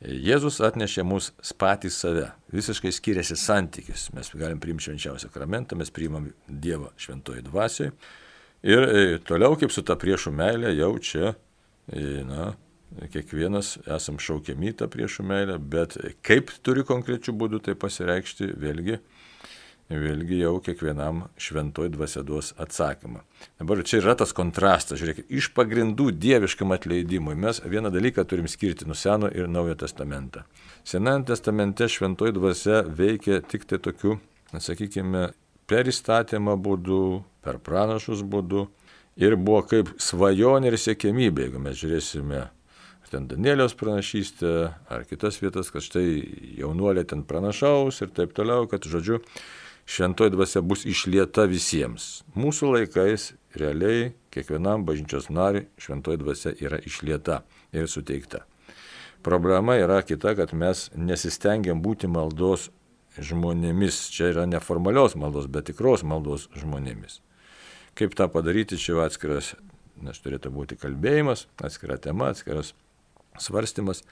Jėzus 0.00 0.62
atnešė 0.64 1.04
mus 1.04 1.28
patys 1.60 1.98
save, 2.00 2.30
visiškai 2.54 2.88
skiriasi 2.96 3.36
santykis, 3.36 4.06
mes 4.16 4.32
galim 4.32 4.60
priimti 4.62 4.86
švenčiausią 4.88 5.28
sakramentą, 5.28 5.76
mes 5.76 5.92
priimam 5.92 6.30
Dievą 6.48 6.88
šventoji 6.96 7.44
dvasiai 7.44 7.92
ir 8.64 8.86
e, 8.88 9.04
toliau 9.28 9.58
kaip 9.60 9.74
su 9.74 9.84
ta 9.84 9.98
priešų 10.00 10.32
meilė 10.32 10.72
jau 10.78 10.94
čia 11.04 11.34
na, 12.24 12.54
kiekvienas 13.12 13.76
esam 13.90 14.18
šaukiami 14.22 14.72
tą 14.78 14.88
priešų 14.90 15.24
meilę, 15.26 15.58
bet 15.58 15.96
kaip 16.26 16.52
turi 16.64 16.84
konkrečių 16.86 17.34
būdų 17.36 17.62
tai 17.66 17.76
pasireikšti, 17.78 18.52
vėlgi 18.60 18.98
vėlgi 19.90 20.38
jau 20.40 20.52
kiekvienam 20.62 21.24
šventoj 21.40 21.90
dvasia 21.94 22.22
duos 22.26 22.52
atsakymą. 22.62 23.24
Dabar 23.58 23.82
čia 23.82 23.98
yra 23.98 24.14
tas 24.18 24.32
kontrastas, 24.36 25.00
žiūrėkit, 25.00 25.26
iš 25.34 25.50
pagrindų 25.56 26.10
dieviškam 26.14 26.74
atleidimui 26.76 27.34
mes 27.34 27.62
vieną 27.64 27.90
dalyką 27.94 28.24
turim 28.28 28.46
skirti 28.50 28.86
nuo 28.86 28.94
Seno 28.94 29.30
ir 29.34 29.50
Naujo 29.50 29.74
testamentą. 29.82 30.44
Senajame 30.86 31.26
testamente 31.32 31.88
šventoj 31.90 32.36
dvasia 32.38 32.84
veikia 32.86 33.40
tik 33.42 33.66
tai 33.66 33.80
tokiu, 33.82 34.20
sakykime, 34.54 35.30
per 35.70 35.90
įstatymą 35.90 36.56
būdu, 36.60 37.02
per 37.42 37.58
pranašus 37.58 38.22
būdu 38.22 38.68
ir 39.20 39.36
buvo 39.36 39.64
kaip 39.66 39.92
svajonė 40.00 40.70
ir 40.70 40.80
siekėmybė, 40.80 41.48
jeigu 41.48 41.62
mes 41.62 41.78
žiūrėsime 41.82 42.46
ten 43.10 43.26
Danieliaus 43.26 43.74
pranašystę 43.74 44.50
ar 44.88 45.04
kitas 45.10 45.40
vietas, 45.42 45.70
kad 45.74 45.82
štai 45.82 46.04
jaunuolė 46.60 47.02
ten 47.10 47.24
pranašaus 47.26 48.00
ir 48.04 48.12
taip 48.14 48.34
toliau, 48.36 48.68
kad 48.70 48.86
žodžiu, 48.86 49.18
šventoji 49.86 50.34
dvasia 50.34 50.62
bus 50.62 50.84
išlieta 50.88 51.46
visiems. 51.50 52.22
Mūsų 52.36 52.74
laikais 52.74 53.32
realiai 53.56 54.12
kiekvienam 54.34 54.84
bažnyčios 54.86 55.30
nariui 55.30 55.66
šventoji 55.80 56.20
dvasia 56.20 56.54
yra 56.60 56.78
išlieta 56.86 57.42
ir 57.72 57.88
suteikta. 57.90 58.44
Problema 59.22 59.76
yra 59.76 60.00
kita, 60.02 60.34
kad 60.34 60.54
mes 60.56 60.88
nesistengiam 60.96 61.82
būti 61.84 62.08
maldos 62.08 62.70
žmonėmis. 63.20 64.06
Čia 64.14 64.30
yra 64.32 64.46
neformalios 64.48 65.16
maldos, 65.18 65.48
bet 65.50 65.68
tikros 65.68 66.04
maldos 66.06 66.48
žmonėmis. 66.56 67.20
Kaip 67.98 68.14
tą 68.16 68.30
padaryti, 68.32 68.78
čia 68.80 68.94
jau 68.94 69.02
atskiras, 69.04 69.54
nes 70.00 70.22
turėtų 70.24 70.52
būti 70.54 70.78
kalbėjimas, 70.80 71.48
atskira 71.60 71.98
tema, 72.00 72.30
atskiras 72.32 72.72
svarstymas. 73.38 74.04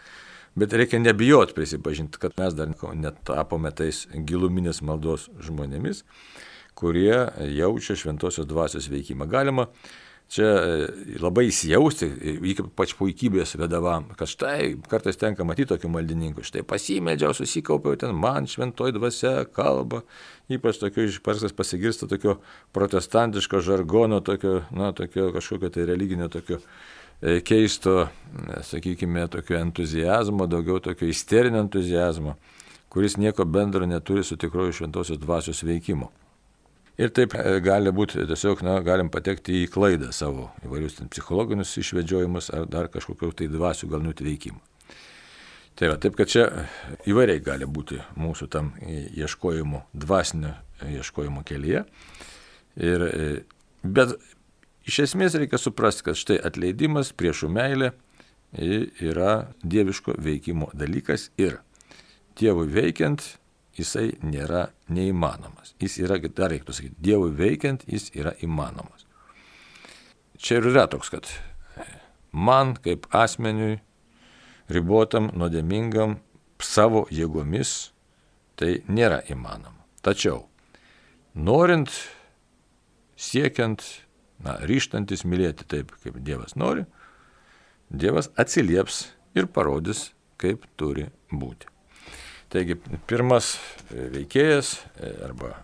Bet 0.57 0.73
reikia 0.73 0.99
nebijot 1.02 1.55
prisipažinti, 1.55 2.19
kad 2.19 2.35
mes 2.38 2.57
dar 2.57 2.73
netapome 2.95 3.71
tais 3.75 4.07
giluminės 4.12 4.83
maldos 4.83 5.28
žmonėmis, 5.45 6.05
kurie 6.78 7.26
jaučia 7.59 7.97
šventosios 7.99 8.49
dvasios 8.49 8.88
veikimą. 8.90 9.28
Galima 9.31 9.69
čia 10.28 10.45
e, 10.45 10.88
labai 11.23 11.47
įsijausti, 11.49 12.09
ypač 12.52 12.93
puikybės 12.99 13.57
vedavam, 13.59 14.11
kad 14.19 14.28
štai 14.28 14.75
kartais 14.90 15.17
tenka 15.21 15.47
matyti 15.49 15.71
tokių 15.73 15.90
maldininkų, 15.95 16.45
štai 16.45 16.64
pasimeldžiau, 16.69 17.33
susikaupiau 17.37 17.97
ten, 18.00 18.12
man 18.17 18.49
šventoji 18.50 18.97
dvasia 18.97 19.33
kalba, 19.57 20.02
ypač 20.52 20.83
tokio 20.83 21.07
išparsas 21.09 21.57
pasigirsta 21.57 22.11
tokio 22.11 22.38
protestantiško 22.76 23.62
žargono, 23.64 24.21
tokio, 24.25 24.61
na, 24.71 24.93
tokio 24.97 25.31
kažkokio 25.37 25.73
tai 25.73 25.88
religinio 25.88 26.28
tokio 26.33 26.61
keisto, 27.21 28.09
e, 28.49 28.63
sakykime, 28.63 29.27
tokio 29.29 29.59
entuzijazmo, 29.59 30.47
daugiau 30.47 30.81
tokio 30.81 31.09
isterinio 31.09 31.61
entuzijazmo, 31.61 32.37
kuris 32.89 33.17
nieko 33.17 33.45
bendro 33.45 33.87
neturi 33.87 34.25
su 34.25 34.37
tikroju 34.37 34.73
šventosios 34.73 35.19
dvasios 35.19 35.63
veikimu. 35.63 36.09
Ir 36.99 37.11
taip 37.15 37.35
e, 37.35 37.59
gali 37.63 37.91
būti, 37.95 38.23
tiesiog, 38.27 38.63
na, 38.67 38.79
galim 38.87 39.11
patekti 39.11 39.65
į 39.65 39.67
klaidą 39.75 40.13
savo 40.15 40.49
įvairius 40.67 41.01
psichologinius 41.11 41.77
išvedžiojimus 41.83 42.51
ar 42.55 42.67
dar 42.71 42.89
kažkokiu 42.91 43.33
tai 43.35 43.51
dvasių 43.51 43.91
gal 43.91 44.03
nuteikimų. 44.07 44.63
Tai 45.79 45.93
va, 45.93 45.99
taip 46.03 46.17
kad 46.19 46.27
čia 46.27 46.47
įvairiai 47.07 47.43
gali 47.43 47.67
būti 47.67 48.01
mūsų 48.19 48.49
tam 48.51 48.73
ieškojimo, 48.83 49.85
dvasinio 49.95 50.57
ieškojimo 50.83 51.45
kelyje. 51.47 51.85
Ir, 52.83 53.05
bet 53.87 54.17
Iš 54.88 55.02
esmės 55.04 55.35
reikia 55.37 55.59
suprasti, 55.61 56.07
kad 56.07 56.16
štai 56.16 56.38
atleidimas, 56.49 57.12
priešų 57.12 57.50
meilė 57.52 57.90
yra 58.57 59.50
dieviško 59.61 60.14
veikimo 60.16 60.71
dalykas 60.73 61.28
ir 61.37 61.59
Dievui 62.38 62.68
veikiant 62.71 63.25
jisai 63.75 64.12
nėra 64.23 64.68
neįmanomas. 64.95 65.75
Jis 65.83 65.99
yra, 66.04 66.16
dar 66.23 66.52
reiktų 66.54 66.76
sakyti, 66.76 66.97
Dievui 67.02 67.33
veikiant 67.35 67.83
jis 67.90 68.09
yra 68.14 68.33
įmanomas. 68.47 69.04
Čia 70.38 70.61
ir 70.61 70.71
yra 70.71 70.87
toks, 70.87 71.11
kad 71.11 71.28
man 72.30 72.76
kaip 72.78 73.11
asmeniui, 73.11 73.80
ribotam, 74.71 75.33
nuodėmingam, 75.35 76.21
savo 76.62 77.07
jėgomis 77.11 77.90
tai 78.59 78.78
nėra 78.88 79.21
įmanoma. 79.30 79.83
Tačiau, 80.02 80.47
norint, 81.35 81.90
siekiant 83.18 83.83
na, 84.45 84.59
ryštantis 84.68 85.25
mylėti 85.28 85.66
taip, 85.68 85.92
kaip 86.02 86.18
Dievas 86.25 86.57
nori, 86.59 86.87
Dievas 87.88 88.28
atsilieps 88.37 89.07
ir 89.38 89.49
parodys, 89.49 90.11
kaip 90.40 90.66
turi 90.78 91.09
būti. 91.33 91.71
Taigi, 92.52 92.76
pirmas 93.09 93.57
veikėjas 93.90 94.75
e, 94.97 95.12
arba 95.25 95.54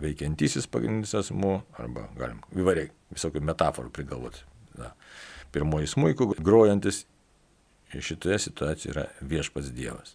veikiantysis 0.00 0.68
pagrindinis 0.70 1.14
asmuo, 1.18 1.60
arba 1.78 2.06
galim 2.18 2.42
įvairiai 2.54 2.90
visokių 3.14 3.42
metaforų 3.48 3.90
prigalvoti. 3.94 4.44
Na, 4.78 4.92
pirmoji 5.54 5.90
smūjų 5.90 6.30
grojantis 6.38 7.04
šitoje 7.90 8.38
situacijoje 8.46 8.94
yra 8.94 9.06
viešpats 9.26 9.72
Dievas. 9.74 10.14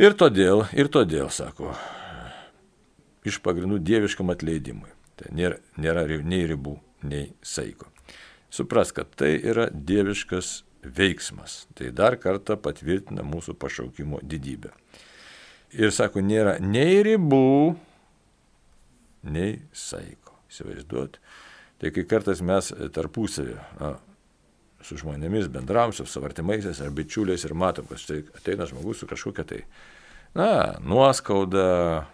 Ir 0.00 0.16
todėl, 0.16 0.66
ir 0.76 0.88
todėl, 0.92 1.28
sako, 1.32 1.74
iš 3.28 3.40
pagrindų 3.44 3.80
dieviškam 3.84 4.32
atleidimui. 4.32 4.88
Tai 5.20 5.32
nėra, 5.36 5.58
nėra 5.80 6.06
nei 6.24 6.46
ribų, 6.48 6.78
nei 7.02 7.30
saiko. 7.42 7.88
Supras, 8.50 8.90
kad 8.92 9.12
tai 9.16 9.36
yra 9.38 9.68
dieviškas 9.70 10.60
veiksmas. 10.82 11.64
Tai 11.78 11.92
dar 11.94 12.16
kartą 12.20 12.56
patvirtina 12.60 13.24
mūsų 13.26 13.54
pašaukimo 13.60 14.22
didybę. 14.26 14.72
Ir 15.78 15.92
sako, 15.94 16.22
nėra 16.24 16.56
nei 16.58 16.98
ribų, 17.06 17.76
nei 19.30 19.60
saiko. 19.72 20.34
Įsivaizduot. 20.50 21.20
Tai 21.80 21.92
kai 21.94 22.04
kartais 22.10 22.42
mes 22.44 22.72
tarpusavį 22.92 23.56
su 24.84 24.96
žmonėmis 25.00 25.48
bendravom, 25.52 25.92
su 25.94 26.06
savo 26.08 26.28
artimaisiais 26.28 26.80
ar 26.82 26.92
bičiuliais 26.94 27.44
ir 27.44 27.54
matom, 27.54 27.86
kad 27.88 28.00
štai 28.00 28.22
ateina 28.36 28.66
žmogus 28.68 29.02
su 29.02 29.08
kažkokia 29.08 29.44
tai, 29.46 29.60
na, 30.34 30.78
nuoskauda 30.80 32.06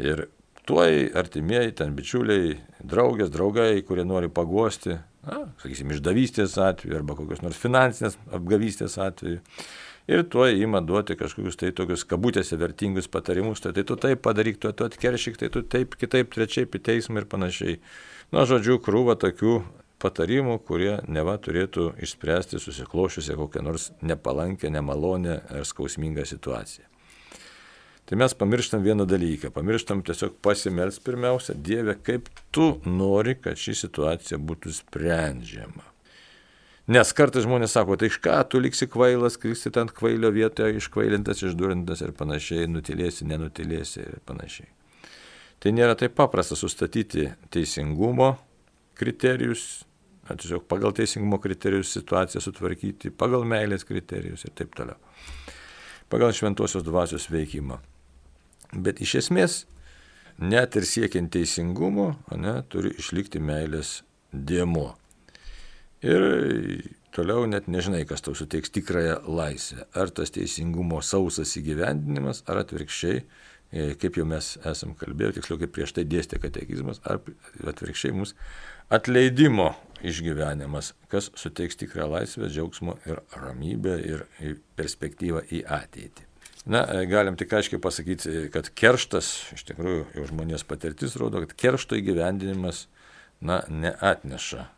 ir 0.00 0.26
tuoj 0.68 1.12
artimieji, 1.18 1.74
ten 1.78 1.94
bičiuliai, 1.96 2.56
draugės, 2.86 3.30
draugai, 3.34 3.82
kurie 3.86 4.04
nori 4.06 4.30
pagosti, 4.32 4.98
na, 5.26 5.46
sakysim, 5.62 5.94
išdavystės 5.94 6.58
atveju 6.60 6.98
arba 6.98 7.16
kokios 7.18 7.42
nors 7.44 7.58
finansinės 7.58 8.18
apgavystės 8.34 8.98
atveju. 9.02 9.40
Ir 10.10 10.24
tuo 10.26 10.48
įima 10.50 10.80
duoti 10.82 11.14
kažkokius 11.14 11.60
tai 11.60 11.70
tokius 11.78 12.02
kabutėse 12.10 12.58
vertingus 12.58 13.06
patarimus, 13.10 13.62
tai, 13.62 13.70
tai 13.76 13.84
tu 13.86 13.94
taip 14.02 14.24
padaryk, 14.24 14.58
tu, 14.58 14.72
tu 14.74 14.86
atkeršyk, 14.88 15.38
tai 15.38 15.50
tu 15.54 15.62
taip, 15.62 15.94
kitaip, 15.98 16.32
trečiaip 16.34 16.74
į 16.74 16.82
teismą 16.90 17.22
ir 17.22 17.28
panašiai. 17.30 17.78
Na, 18.34 18.42
žodžiu, 18.50 18.80
krūva 18.82 19.14
tokių 19.22 19.60
patarimų, 20.02 20.58
kurie 20.66 20.96
neva 21.06 21.36
turėtų 21.38 21.92
išspręsti 22.02 22.58
susiklošiusią 22.58 23.38
kokią 23.38 23.62
nors 23.62 23.92
nepalankę, 24.02 24.72
nemalonę 24.74 25.38
ar 25.46 25.68
skausmingą 25.68 26.26
situaciją. 26.26 26.91
Tai 28.12 28.18
mes 28.20 28.34
pamirštam 28.34 28.82
vieną 28.84 29.06
dalyką, 29.08 29.48
pamirštam 29.56 30.02
tiesiog 30.04 30.34
pasimels 30.44 30.98
pirmiausia, 31.00 31.54
Dieve, 31.56 31.94
kaip 31.96 32.26
tu 32.52 32.66
nori, 32.84 33.32
kad 33.40 33.56
ši 33.56 33.72
situacija 33.86 34.36
būtų 34.36 34.68
sprendžiama. 34.76 35.86
Nes 36.92 37.12
kartais 37.16 37.46
žmonės 37.46 37.72
sako, 37.72 37.96
tai 37.96 38.10
iš 38.12 38.18
ką 38.20 38.34
tu 38.52 38.58
liksi 38.60 38.84
kvailas, 38.92 39.38
kriksi 39.40 39.72
ten 39.72 39.88
kvailio 39.88 40.28
vietoje, 40.28 40.76
iškvailintas, 40.76 41.40
išdurintas 41.40 42.04
ir 42.04 42.12
panašiai, 42.18 42.66
nutilėsi, 42.68 43.24
nenutilėsi 43.30 44.02
ir 44.02 44.18
panašiai. 44.28 44.68
Tai 45.64 45.72
nėra 45.72 45.94
taip 45.96 46.12
paprasta 46.20 46.58
sustatyti 46.60 47.30
teisingumo 47.48 48.34
kriterijus, 49.00 49.86
tiesiog 50.28 50.66
pagal 50.68 50.92
teisingumo 51.00 51.40
kriterijus 51.40 51.94
situaciją 51.96 52.44
sutvarkyti, 52.44 53.14
pagal 53.16 53.48
meilės 53.48 53.88
kriterijus 53.88 54.44
ir 54.44 54.52
taip 54.60 54.76
toliau. 54.76 55.00
Pagal 56.12 56.36
šventosios 56.36 56.84
dvasios 56.84 57.30
veikimą. 57.32 57.80
Bet 58.72 59.02
iš 59.04 59.18
esmės, 59.20 59.58
net 60.40 60.76
ir 60.80 60.86
siekiant 60.88 61.28
teisingumo, 61.34 62.14
ne, 62.40 62.54
turi 62.72 62.94
išlikti 62.96 63.42
meilės 63.42 64.00
dėmo. 64.32 64.94
Ir 66.02 66.24
toliau 67.12 67.44
net 67.46 67.68
nežinai, 67.68 68.06
kas 68.08 68.24
tau 68.24 68.34
suteiks 68.34 68.72
tikrąją 68.72 69.20
laisvę. 69.28 69.84
Ar 69.92 70.10
tas 70.10 70.32
teisingumo 70.32 71.02
sausas 71.04 71.52
įgyvendinimas, 71.60 72.42
ar 72.48 72.62
atvirkščiai, 72.64 73.20
e, 73.20 73.86
kaip 74.00 74.16
jau 74.16 74.26
mes 74.26 74.54
esam 74.72 74.96
kalbėję, 74.96 75.36
tiksliau 75.36 75.60
kaip 75.60 75.76
prieš 75.76 75.94
tai 75.98 76.08
dėstė 76.08 76.40
katekizmas, 76.42 77.04
ar 77.04 77.20
atvirkščiai 77.60 78.16
mums 78.16 78.34
atleidimo 78.88 79.74
išgyvenimas, 80.00 80.94
kas 81.12 81.30
suteiks 81.36 81.78
tikrą 81.84 82.08
laisvę, 82.16 82.48
džiaugsmo 82.48 82.98
ir 83.04 83.22
ramybę 83.36 84.00
ir 84.00 84.26
perspektyvą 84.80 85.44
į 85.52 85.66
ateitį. 85.68 86.31
Na, 86.64 86.84
e, 86.86 87.06
galim 87.10 87.34
tik 87.38 87.52
aiškiai 87.58 87.80
pasakyti, 87.82 88.46
kad 88.54 88.68
kerštas, 88.78 89.32
iš 89.56 89.64
tikrųjų, 89.72 90.04
jau 90.14 90.26
žmonės 90.30 90.62
patirtis 90.68 91.16
rodo, 91.18 91.42
kad 91.42 91.56
keršto 91.58 91.98
įgyvendinimas, 91.98 92.86
na, 93.42 93.64
neatneša 93.66 94.68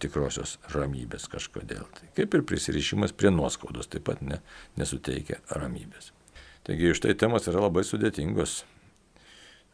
tikrosios 0.00 0.56
ramybės 0.72 1.26
kažkodėl. 1.30 1.86
Tai 1.96 2.10
kaip 2.16 2.36
ir 2.36 2.44
prisirišimas 2.46 3.14
prie 3.16 3.32
nuoskaudos 3.34 3.90
taip 3.90 4.06
pat 4.08 4.22
ne, 4.24 4.38
nesuteikia 4.80 5.40
ramybės. 5.50 6.12
Taigi 6.64 6.92
iš 6.94 7.02
tai 7.04 7.16
temos 7.18 7.48
yra 7.50 7.66
labai 7.66 7.84
sudėtingos. 7.84 8.62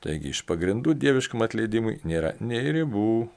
Taigi 0.03 0.33
iš 0.33 0.43
pagrindų 0.49 0.97
dieviškam 0.99 1.45
atleidimui 1.45 2.01
nėra 2.09 2.33
nei 2.41 2.73
ribų, 2.75 3.29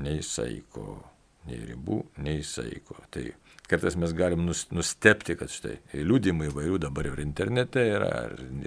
nei 0.00 0.22
saiko. 0.24 1.02
Nei 1.50 1.58
ribų, 1.66 1.98
nei 2.22 2.44
saiko. 2.46 2.96
Tai 3.10 3.26
kartais 3.70 3.96
mes 3.96 4.12
galim 4.16 4.44
nustepti, 4.46 5.36
kad 5.38 5.52
štai 5.52 5.78
liūdimai 5.94 6.50
įvairių 6.50 6.80
dabar 6.82 7.08
ir 7.12 7.22
internete 7.24 7.84
yra, 7.94 8.12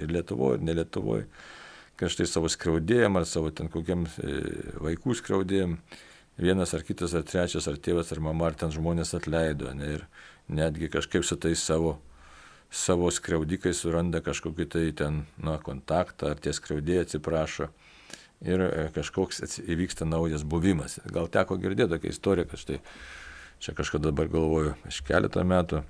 ir 0.00 0.12
Lietuvoje, 0.12 0.58
ir 0.58 0.66
ne 0.66 0.76
Lietuvoje, 0.80 1.26
kad 1.96 2.12
štai 2.12 2.26
savo 2.30 2.50
skriaudėjim 2.52 3.18
ar 3.18 3.28
savo 3.28 3.52
ten 3.54 3.70
kokiam 3.72 4.06
e, 4.06 4.40
vaikų 4.82 5.16
skriaudėjim 5.20 5.78
vienas 6.42 6.74
ar 6.76 6.84
kitas 6.84 7.14
ar 7.16 7.24
trečias 7.28 7.68
ar 7.70 7.78
tėvas 7.80 8.12
ar 8.12 8.20
mama 8.24 8.50
ar 8.50 8.58
ten 8.58 8.74
žmonės 8.74 9.14
atleido 9.16 9.72
ne, 9.76 9.94
ir 9.96 10.04
netgi 10.52 10.90
kažkaip 10.92 11.24
su 11.24 11.38
tais 11.40 11.62
savo 11.62 11.96
savo 12.70 13.10
skriaudikais 13.14 13.78
suranda 13.78 14.20
kažkokį 14.24 14.66
tai 14.68 14.86
ten, 14.96 15.20
na, 15.38 15.56
kontaktą, 15.62 16.32
ar 16.32 16.40
tie 16.42 16.52
skriaudėjai 16.56 17.06
atsiprašo 17.06 17.68
ir 18.44 18.62
e, 18.66 18.88
kažkoks 18.94 19.60
įvyksta 19.62 20.08
naujas 20.08 20.44
buvimas. 20.44 20.98
Gal 21.12 21.30
teko 21.32 21.56
girdėti 21.60 21.94
tokią 21.94 22.12
istoriją, 22.12 22.48
kad 22.50 22.62
štai 22.62 22.80
čia 23.62 23.74
kažkada 23.76 24.10
dabar 24.10 24.30
galvoju, 24.32 24.74
iš 24.88 25.02
keletą 25.06 25.44
metų, 25.46 25.82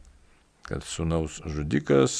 kad 0.66 0.84
sunaus 0.86 1.40
žudikas, 1.46 2.16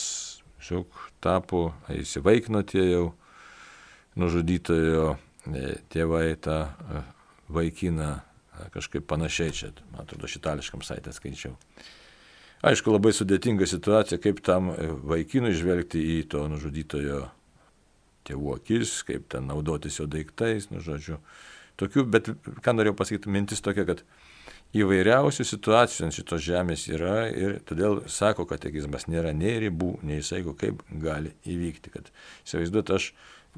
šiok 0.62 1.02
tapo, 1.22 1.70
įsivaikino 1.92 2.62
tie 2.66 2.84
jau 2.84 3.04
nužudytojo 4.16 5.10
e, 5.14 5.76
tėvai 5.92 6.30
tą 6.42 6.62
e, 6.66 7.04
vaikiną 7.52 8.14
kažkaip 8.72 9.06
panašiai 9.06 9.52
čia, 9.52 9.70
man 9.92 10.06
atrodo, 10.06 10.28
šitališkam 10.30 10.84
saitę 10.86 11.12
skaičiau. 11.12 11.56
Aišku, 12.66 12.90
labai 12.94 13.12
sudėtinga 13.12 13.68
situacija, 13.68 14.18
kaip 14.22 14.40
tam 14.44 14.70
e, 14.72 14.88
vaikinui 15.12 15.52
žvelgti 15.56 16.00
į 16.16 16.20
to 16.32 16.46
nužudytojo 16.50 17.26
tėvų 18.26 18.56
akis, 18.56 19.02
kaip 19.06 19.28
ten 19.32 19.46
naudotis 19.50 20.00
jo 20.00 20.08
daiktais, 20.10 20.70
nu 20.72 20.80
žodžiu. 20.82 21.20
Tokių, 21.76 22.06
bet 22.08 22.30
ką 22.64 22.72
norėjau 22.74 22.96
pasakyti, 22.96 23.30
mintis 23.30 23.62
tokia, 23.62 23.84
kad 23.88 24.02
įvairiausių 24.74 25.46
situacijų 25.46 26.06
ant 26.06 26.16
šitos 26.16 26.42
žemės 26.44 26.86
yra 26.90 27.26
ir 27.30 27.58
todėl 27.68 28.02
sako 28.10 28.46
katekizmas, 28.50 29.06
nėra 29.10 29.32
nei 29.36 29.60
ribų, 29.62 29.96
nei 30.06 30.22
saiko, 30.26 30.56
kaip 30.58 30.82
gali 30.90 31.32
įvykti. 31.46 31.92
Kad 31.94 32.10
įsivaizduot, 32.44 32.92
aš 32.96 33.10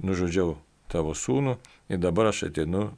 nužudžiau 0.05 0.57
tavo 0.93 1.15
sūnų 1.17 1.57
ir 1.93 2.03
dabar 2.03 2.31
aš 2.33 2.49
ateinu 2.51 2.91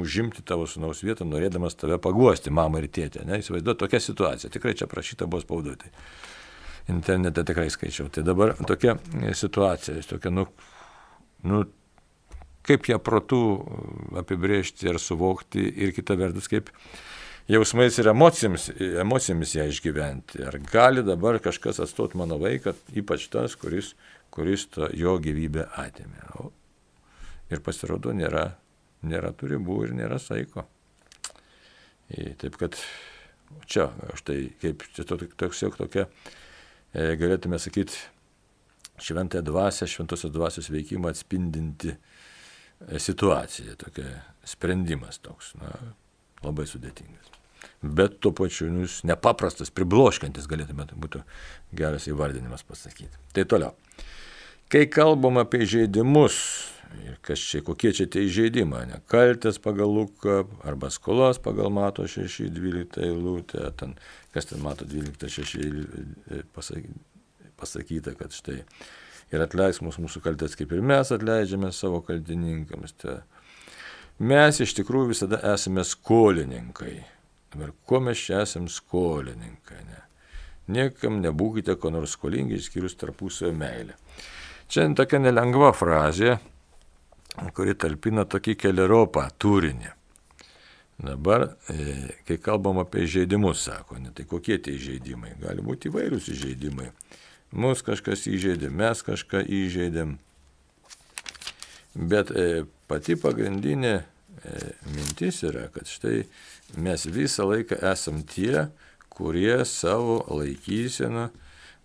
užimti 0.00 0.42
tavo 0.46 0.66
sunaus 0.66 1.02
vietą, 1.04 1.26
norėdamas 1.28 1.76
tave 1.76 1.98
paguosti, 2.02 2.52
mamą 2.54 2.82
ir 2.82 2.88
tėtę. 2.92 3.24
Įsivaizduoju 3.26 3.78
tokia 3.84 4.00
situacija. 4.00 4.50
Tikrai 4.52 4.74
čia 4.78 4.88
prašyta 4.90 5.28
buvo 5.28 5.42
spauduoti. 5.44 5.92
Internete 6.90 7.44
tikrai 7.46 7.68
skaičiau. 7.70 8.08
Tai 8.10 8.24
dabar 8.26 8.56
tokia 8.66 8.96
situacija, 9.38 10.00
tokia, 10.08 10.32
nu, 10.34 10.48
nu, 11.46 11.62
kaip 12.66 12.88
ją 12.90 12.98
protų 13.02 13.42
apibrėžti 14.22 14.88
ir 14.90 14.98
suvokti 15.02 15.62
ir 15.84 15.94
kita 15.94 16.16
vertus, 16.18 16.48
kaip 16.50 16.72
jausmais 17.50 17.98
ir 17.98 18.08
emocijomis, 18.12 18.70
emocijomis 19.02 19.54
ją 19.58 19.68
išgyventi. 19.70 20.42
Ar 20.46 20.58
gali 20.70 21.04
dabar 21.06 21.40
kažkas 21.42 21.82
atstot 21.82 22.14
mano 22.18 22.38
vaiką, 22.42 22.74
ypač 23.02 23.28
tas, 23.32 23.56
kuris, 23.58 23.94
kuris 24.34 24.68
to, 24.72 24.90
jo 24.96 25.18
gyvybę 25.22 25.68
atėmė. 25.82 26.26
O, 26.38 26.50
ir 27.52 27.64
pasirodo, 27.64 28.14
nėra 28.16 28.50
nėra 29.06 29.32
tų 29.36 29.52
ribų 29.56 29.78
ir 29.86 29.96
nėra 29.98 30.18
saiko. 30.22 30.66
Taip 32.12 32.56
kad 32.60 32.78
čia, 33.68 33.88
štai 34.18 34.52
kaip 34.62 34.84
čia 34.92 35.06
toks 35.08 35.62
jau 35.62 35.70
tokia, 35.74 36.06
e, 36.92 37.14
galėtume 37.20 37.60
sakyti, 37.62 37.96
šventąją 39.02 39.44
dvasę, 39.46 39.88
šventosios 39.88 40.32
dvasios 40.34 40.68
veikimą 40.72 41.12
atspindinti 41.12 41.94
e, 41.94 43.00
situacija, 43.00 43.78
tokia 43.80 44.08
sprendimas 44.48 45.20
toks, 45.24 45.54
na, 45.60 45.72
labai 46.44 46.66
sudėtingas. 46.70 47.30
Bet 47.82 48.20
tuo 48.22 48.32
pačiu 48.36 48.68
nu, 48.70 48.84
jūs 48.86 49.00
nepaprastas, 49.08 49.72
pribloškantis 49.74 50.48
galėtume 50.50 50.86
būtų 50.92 51.22
geras 51.78 52.06
įvardinimas 52.10 52.66
pasakyti. 52.66 53.18
Tai 53.34 53.46
toliau. 53.50 53.72
Kai 54.72 54.86
kalbam 54.90 55.40
apie 55.42 55.66
žaidimus, 55.68 56.38
Ir 57.00 57.16
kas 57.24 57.40
čia, 57.40 57.62
kokie 57.64 57.92
čia 57.96 58.06
tie 58.10 58.24
įžeidimai, 58.26 58.82
ne? 58.90 58.98
Kaltės 59.10 59.58
pagal 59.62 59.88
Luką 59.88 60.42
arba 60.68 60.90
skolos 60.92 61.40
pagal 61.42 61.72
Mato 61.72 62.04
6.12 62.04 63.00
eilutę, 63.06 63.70
ten, 63.80 63.94
kas 64.34 64.50
ten 64.50 64.60
Mato 64.64 64.84
12.6 64.88 66.44
pasakyta, 67.56 68.14
kad 68.18 68.36
štai 68.36 68.60
ir 69.32 69.44
atleis 69.44 69.80
mūsų, 69.84 70.04
mūsų 70.06 70.22
kaltės, 70.24 70.56
kaip 70.58 70.74
ir 70.76 70.84
mes 70.84 71.12
atleidžiame 71.14 71.72
savo 71.72 72.02
kaltininkams. 72.04 72.96
Tai 73.00 73.20
mes 74.22 74.60
iš 74.62 74.76
tikrųjų 74.78 75.12
visada 75.12 75.40
esame 75.52 75.84
skolininkai. 75.86 76.94
Ir 77.58 77.72
kuo 77.84 78.00
mes 78.00 78.20
čia 78.22 78.44
esame 78.46 78.70
skolininkai? 78.72 79.80
Ne? 79.88 80.00
Niekam 80.72 81.18
nebūkite 81.24 81.74
ko 81.80 81.90
nors 81.92 82.14
skolingi, 82.16 82.56
išskyrus 82.56 82.96
tarpusio 83.00 83.50
meilę. 83.52 83.98
Čia 84.72 84.86
tokia 84.96 85.18
nelengva 85.20 85.72
frazė, 85.76 86.38
kuri 87.56 87.74
talpina 87.76 88.24
tokį 88.24 88.54
keliaropą 88.62 89.26
turinį. 89.42 89.90
Dabar, 91.02 91.48
e, 91.68 92.14
kai 92.28 92.36
kalbam 92.38 92.78
apie 92.78 93.08
žaidimus, 93.10 93.64
sako, 93.66 93.98
ne, 93.98 94.12
tai 94.14 94.24
kokie 94.28 94.58
tie 94.62 94.76
žaidimai? 94.78 95.34
Gali 95.40 95.64
būti 95.64 95.90
įvairūs 95.90 96.28
žaidimai. 96.38 96.92
Mus 97.52 97.82
kažkas 97.82 98.28
įžeidė, 98.30 98.70
mes 98.70 99.02
kažką 99.02 99.42
įžeidėm. 99.42 100.14
Bet 101.98 102.30
e, 102.30 102.64
pati 102.88 103.18
pagrindinė 103.18 104.04
mintis 104.94 105.42
yra, 105.46 105.68
kad 105.74 105.86
štai 105.90 106.24
mes 106.82 107.06
visą 107.06 107.46
laiką 107.50 107.78
esam 107.92 108.22
tie, 108.26 108.68
kurie 109.12 109.62
savo 109.68 110.22
laikyseną 110.32 111.28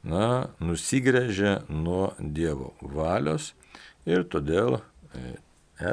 na, 0.07 0.27
nusigrėžia 0.63 1.59
nuo 1.69 2.13
Dievo 2.19 2.73
valios 2.81 3.51
ir 4.07 4.23
todėl 4.31 4.79
E, 5.17 5.37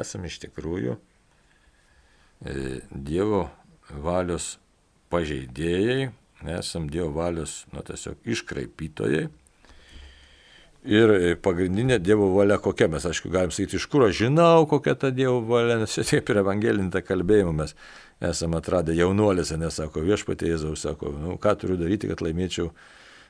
esame 0.01 0.29
iš 0.29 0.39
tikrųjų 0.43 0.95
e, 2.45 2.55
Dievo 2.91 3.45
valios 3.89 4.55
pažeidėjai, 5.13 6.09
esame 6.57 6.91
Dievo 6.93 7.11
valios, 7.15 7.63
nu, 7.73 7.83
tiesiog 7.85 8.25
iškraipytojai. 8.35 9.27
Ir 10.85 11.11
e, 11.15 11.35
pagrindinė 11.41 11.97
Dievo 12.03 12.27
valia 12.35 12.59
kokia, 12.61 12.85
mes 12.91 13.05
aišku 13.09 13.31
galim 13.33 13.53
sakyti, 13.53 13.79
iš 13.79 13.87
kur 13.89 14.03
aš 14.05 14.19
žinau, 14.19 14.67
kokia 14.69 14.93
ta 15.01 15.09
Dievo 15.09 15.39
valia, 15.47 15.79
nes 15.81 15.95
čia 15.97 16.03
taip 16.05 16.29
ir 16.29 16.41
evangelinta 16.43 17.01
kalbėjimo 17.01 17.55
mes 17.57 17.73
esame 18.21 18.59
atradę 18.59 18.93
jaunuolėse, 18.93 19.57
nesako 19.57 20.03
viešpatė 20.05 20.51
Jėzaus, 20.51 20.83
sako, 20.85 21.09
nu, 21.17 21.39
ką 21.41 21.55
turiu 21.61 21.79
daryti, 21.79 22.11
kad 22.11 22.21
laimėčiau 22.21 22.69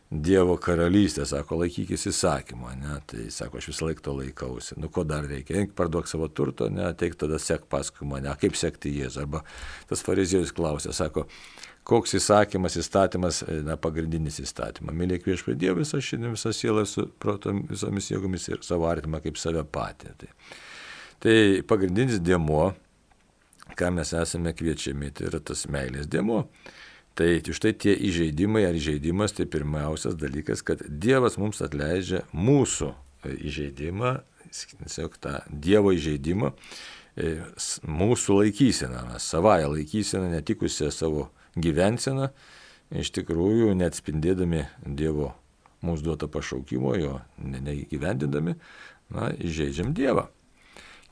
Dievo 0.06 0.54
karalystė, 0.62 1.24
sako, 1.26 1.58
laikykis 1.64 2.04
įsakymo, 2.12 2.70
ne, 2.78 3.00
tai 3.10 3.24
sako, 3.34 3.58
aš 3.58 3.72
visą 3.72 3.88
laiką 3.88 4.04
to 4.06 4.14
laikausi. 4.20 4.76
Nu, 4.78 4.90
ko 4.94 5.02
dar 5.08 5.26
reikia? 5.26 5.58
Eik 5.64 5.74
parduok 5.78 6.06
savo 6.08 6.28
turto, 6.30 6.68
ne, 6.70 6.84
ateik 6.92 7.18
tada 7.18 7.40
sek 7.42 7.66
paskui 7.72 8.06
mane, 8.08 8.30
kaip 8.42 8.54
sekti 8.60 8.94
Jėzų. 9.00 9.24
Arba 9.24 9.42
tas 9.90 10.06
fariziejus 10.06 10.54
klausė, 10.56 10.94
sako, 10.94 11.26
koks 11.90 12.14
įsakymas, 12.20 12.78
įstatymas, 12.82 13.42
na, 13.66 13.80
pagrindinis 13.82 14.38
įstatymas. 14.46 14.94
Mylėk 14.94 15.26
viešpė 15.26 15.58
Dievą 15.58 15.82
visą 15.82 15.98
šiandien, 15.98 16.38
visą 16.38 16.54
sielą 16.54 16.86
su 16.90 17.08
protom, 17.22 17.66
visomis 17.70 18.14
jėgomis 18.14 18.46
ir 18.54 18.62
savo 18.66 18.86
artimą 18.90 19.24
kaip 19.26 19.42
save 19.42 19.66
patį. 19.66 20.14
Tai, 20.22 20.32
tai 21.26 21.38
pagrindinis 21.66 22.22
dėmo, 22.22 22.76
ką 23.74 23.92
mes 23.98 24.14
esame 24.22 24.54
kviečiami, 24.54 25.10
tai 25.18 25.32
yra 25.32 25.42
tas 25.42 25.66
meilės 25.66 26.06
dėmo. 26.14 26.44
Tai 27.16 27.30
štai 27.56 27.72
tie 27.80 27.94
įžeidimai 27.96 28.66
ar 28.68 28.76
įžeidimas, 28.76 29.32
tai 29.38 29.46
pirmiausias 29.48 30.18
dalykas, 30.20 30.60
kad 30.68 30.82
Dievas 30.84 31.38
mums 31.40 31.62
atleidžia 31.64 32.26
mūsų 32.36 32.90
e, 32.92 33.32
įžeidimą, 33.48 34.18
tiesiog 34.52 35.16
tą 35.24 35.38
Dievo 35.48 35.94
įžeidimą, 35.96 36.52
e, 37.16 37.38
mūsų 37.88 38.42
laikyseną, 38.42 39.06
savąją 39.24 39.72
laikyseną, 39.78 40.28
netikusią 40.34 40.92
savo 40.92 41.30
gyvenseną, 41.56 42.34
iš 42.92 43.14
tikrųjų 43.16 43.72
neatspindėdami 43.80 44.66
Dievo 44.84 45.32
mūsų 45.88 46.10
duotą 46.10 46.28
pašaukimo, 46.32 46.98
jo 47.00 47.14
neįgyvendindami, 47.40 48.58
na, 49.16 49.30
įžeidžiam 49.40 49.94
Dievą. 49.96 50.28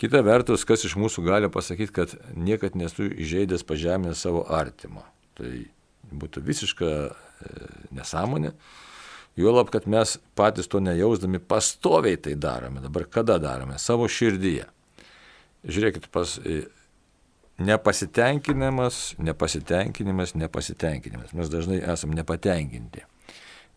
Kita 0.01 0.19
vertus, 0.25 0.65
kas 0.67 0.83
iš 0.83 0.97
mūsų 0.99 1.23
gali 1.23 1.47
pasakyti, 1.53 1.95
kad 1.95 2.17
niekad 2.35 2.75
nesu 2.75 3.07
įžeidęs 3.07 3.63
pažeminę 3.63 4.17
savo 4.19 4.43
artimo. 4.51 5.05
Tai 5.37 5.53
būtų 6.21 6.43
visiška 6.45 6.89
e, 6.89 7.13
nesąmonė. 7.95 8.53
Juolab, 9.39 9.71
kad 9.73 9.87
mes 9.89 10.19
patys 10.37 10.69
to 10.69 10.81
nejausdami 10.83 11.41
pastoviai 11.41 12.19
tai 12.21 12.35
darome. 12.37 12.83
Dabar 12.83 13.07
kada 13.09 13.39
darome? 13.41 13.79
Savo 13.81 14.05
širdyje. 14.05 14.67
Žiūrėkit, 15.65 16.09
pas, 16.13 16.35
e, 16.45 16.67
nepasitenkinimas, 17.57 19.15
nepasitenkinimas, 19.17 20.35
nepasitenkinimas. 20.35 21.33
Mes 21.33 21.49
dažnai 21.49 21.81
esame 21.81 22.17
nepatenkinti. 22.19 23.05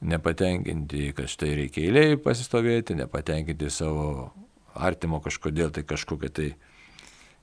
Nepatenkinti, 0.06 1.12
kad 1.16 1.30
štai 1.32 1.54
reikia 1.62 1.86
eiliai 1.88 2.18
pasistovėti, 2.20 2.98
nepatenkinti 2.98 3.70
savo 3.72 4.32
artimo 4.76 5.22
kažkodėl 5.24 5.72
tai 5.72 5.86
kažkokia 5.88 6.32
tai, 6.32 6.50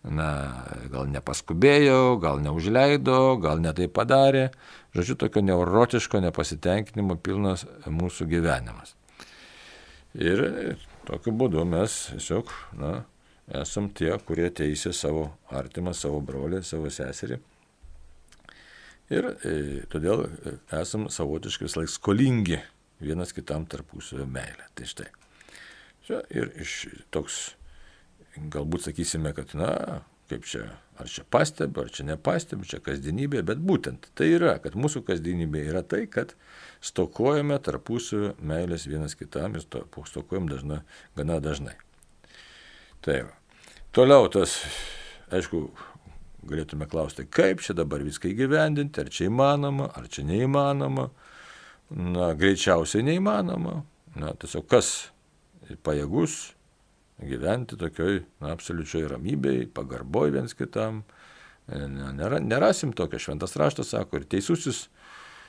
na, 0.03 0.27
gal 0.91 1.07
nepaskubėjo, 1.11 2.17
gal 2.23 2.41
neužleido, 2.43 3.37
gal 3.43 3.61
netai 3.63 3.87
padarė. 3.87 4.49
Žodžiu, 4.95 5.15
tokio 5.23 5.43
neurotiško 5.45 6.21
nepasitenkinimo 6.25 7.17
pilnas 7.23 7.65
mūsų 7.87 8.27
gyvenimas. 8.29 8.93
Ir 10.13 10.77
tokiu 11.07 11.33
būdu 11.33 11.63
mes 11.65 11.95
tiesiog, 12.11 12.51
na, 12.77 12.91
esam 13.63 13.89
tie, 13.89 14.11
kurie 14.27 14.49
teisė 14.53 14.93
savo 14.93 15.31
artimą, 15.51 15.95
savo 15.97 16.21
brolį, 16.21 16.61
savo 16.67 16.91
seserį. 16.93 17.39
Ir 19.13 19.27
e, 19.33 19.55
todėl 19.91 20.27
esam 20.73 21.09
savotiškai 21.11 21.67
vis 21.67 21.75
laik 21.77 21.91
skolingi 21.91 22.61
vienas 23.03 23.33
kitam 23.35 23.65
tarpusavio 23.69 24.25
meilę. 24.29 24.69
Tai 24.75 24.87
štai. 24.87 25.09
Čia 26.07 26.21
ir 26.35 26.51
iš 26.59 26.77
toks, 27.13 27.53
galbūt 28.37 28.87
sakysime, 28.87 29.33
kad, 29.37 29.53
na, 29.57 30.01
kaip 30.31 30.47
čia, 30.49 30.65
ar 30.99 31.09
čia 31.09 31.25
pastebi, 31.29 31.83
ar 31.83 31.91
čia 31.93 32.05
nepastebi, 32.07 32.67
čia 32.69 32.79
kasdienybė, 32.83 33.43
bet 33.45 33.61
būtent 33.61 34.09
tai 34.17 34.31
yra, 34.35 34.55
kad 34.63 34.77
mūsų 34.79 35.03
kasdienybė 35.07 35.65
yra 35.71 35.83
tai, 35.85 36.05
kad 36.11 36.35
stokojame 36.83 37.59
tarpusavio 37.63 38.33
meilės 38.41 38.87
vienas 38.89 39.17
kitam 39.19 39.57
ir 39.57 39.65
stokojam 39.65 40.49
dažna, 40.51 40.81
gana 41.17 41.39
dažnai. 41.43 41.75
Tai 43.03 43.19
va. 43.27 43.33
Toliau 43.93 44.29
tas, 44.33 44.55
aišku, 45.33 45.67
galėtume 46.49 46.87
klausti, 46.89 47.27
kaip 47.29 47.61
čia 47.63 47.75
dabar 47.77 48.01
viską 48.03 48.31
įgyvendinti, 48.31 49.03
ar 49.03 49.11
čia 49.13 49.27
įmanoma, 49.29 49.91
ar 49.93 50.07
čia 50.09 50.25
neįmanoma. 50.27 51.09
Na, 51.93 52.31
greičiausiai 52.33 53.05
neįmanoma. 53.05 53.83
Na, 54.17 54.31
tiesiog 54.39 54.65
kas 54.71 54.89
pajėgus 55.85 56.55
gyventi 57.27 57.77
tokioj, 57.79 58.23
na, 58.43 58.53
absoliučioj 58.53 59.07
ramybėj, 59.11 59.67
pagarboj 59.75 60.33
viens 60.35 60.55
kitam. 60.57 61.03
Nėra, 61.67 62.41
nerasim 62.43 62.91
tokio, 62.95 63.21
šventas 63.23 63.55
raštas 63.59 63.93
sako, 63.93 64.19
ir 64.19 64.27
teisusis 64.29 64.87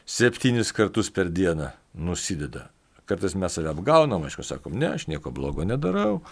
septynis 0.07 0.71
kartus 0.77 1.11
per 1.11 1.33
dieną 1.33 1.73
nusideda. 1.95 2.69
Kartais 3.09 3.35
mes 3.37 3.53
save 3.53 3.69
apgaunam, 3.73 4.25
aišku, 4.25 4.45
sakom, 4.47 4.77
ne, 4.81 4.95
aš 4.97 5.09
nieko 5.11 5.33
blogo 5.35 5.65
nedarau, 5.67 6.23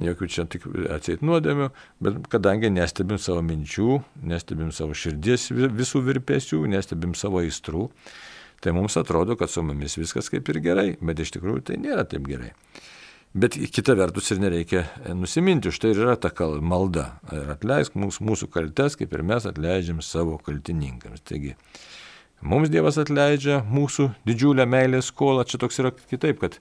jokių 0.00 0.28
čia 0.30 0.46
tik 0.50 0.66
atseit 0.90 1.22
nuodėmių, 1.26 1.68
bet 2.02 2.18
kadangi 2.32 2.70
nestebim 2.72 3.20
savo 3.22 3.42
minčių, 3.46 4.00
nestebim 4.26 4.72
savo 4.74 4.96
širdies 4.96 5.50
visų 5.52 6.02
virpesių, 6.08 6.64
nestebim 6.70 7.14
savo 7.18 7.42
aistrų, 7.44 7.88
tai 8.64 8.74
mums 8.76 8.96
atrodo, 9.00 9.36
kad 9.38 9.52
su 9.52 9.62
mumis 9.66 9.98
viskas 10.00 10.30
kaip 10.32 10.48
ir 10.50 10.60
gerai, 10.64 10.88
bet 11.00 11.22
iš 11.22 11.34
tikrųjų 11.36 11.66
tai 11.70 11.78
nėra 11.82 12.06
taip 12.08 12.26
gerai. 12.28 12.52
Bet 13.30 13.54
kita 13.54 13.94
vertus 13.94 14.32
ir 14.34 14.40
nereikia 14.42 14.84
nusiminti, 15.14 15.70
už 15.70 15.78
tai 15.78 15.92
ir 15.92 16.00
yra 16.02 16.16
ta 16.18 16.32
malda. 16.60 17.20
Ir 17.30 17.52
atleisk 17.54 17.94
mūsų, 17.94 18.24
mūsų 18.26 18.48
kaltes, 18.50 18.96
kaip 18.98 19.12
ir 19.14 19.22
mes 19.22 19.46
atleidžiam 19.46 20.00
savo 20.02 20.38
kaltininkams. 20.42 21.22
Taigi, 21.22 21.54
mums 22.42 22.72
Dievas 22.72 22.98
atleidžia 22.98 23.62
mūsų 23.62 24.10
didžiulę 24.26 24.66
meilės 24.66 25.12
skolą. 25.12 25.46
Čia 25.46 25.62
toks 25.62 25.78
yra 25.78 25.94
kitaip, 25.94 26.42
kad 26.42 26.58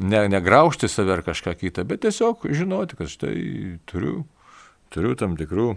ne, 0.00 0.24
negraužti 0.32 0.88
save 0.88 1.18
ar 1.18 1.22
kažką 1.26 1.58
kitą, 1.60 1.84
bet 1.84 2.00
tiesiog 2.06 2.48
žinoti, 2.48 2.96
kad 2.96 3.12
štai 3.12 3.36
turiu, 3.84 4.24
turiu 4.88 5.12
tam 5.20 5.36
tikrų 5.36 5.74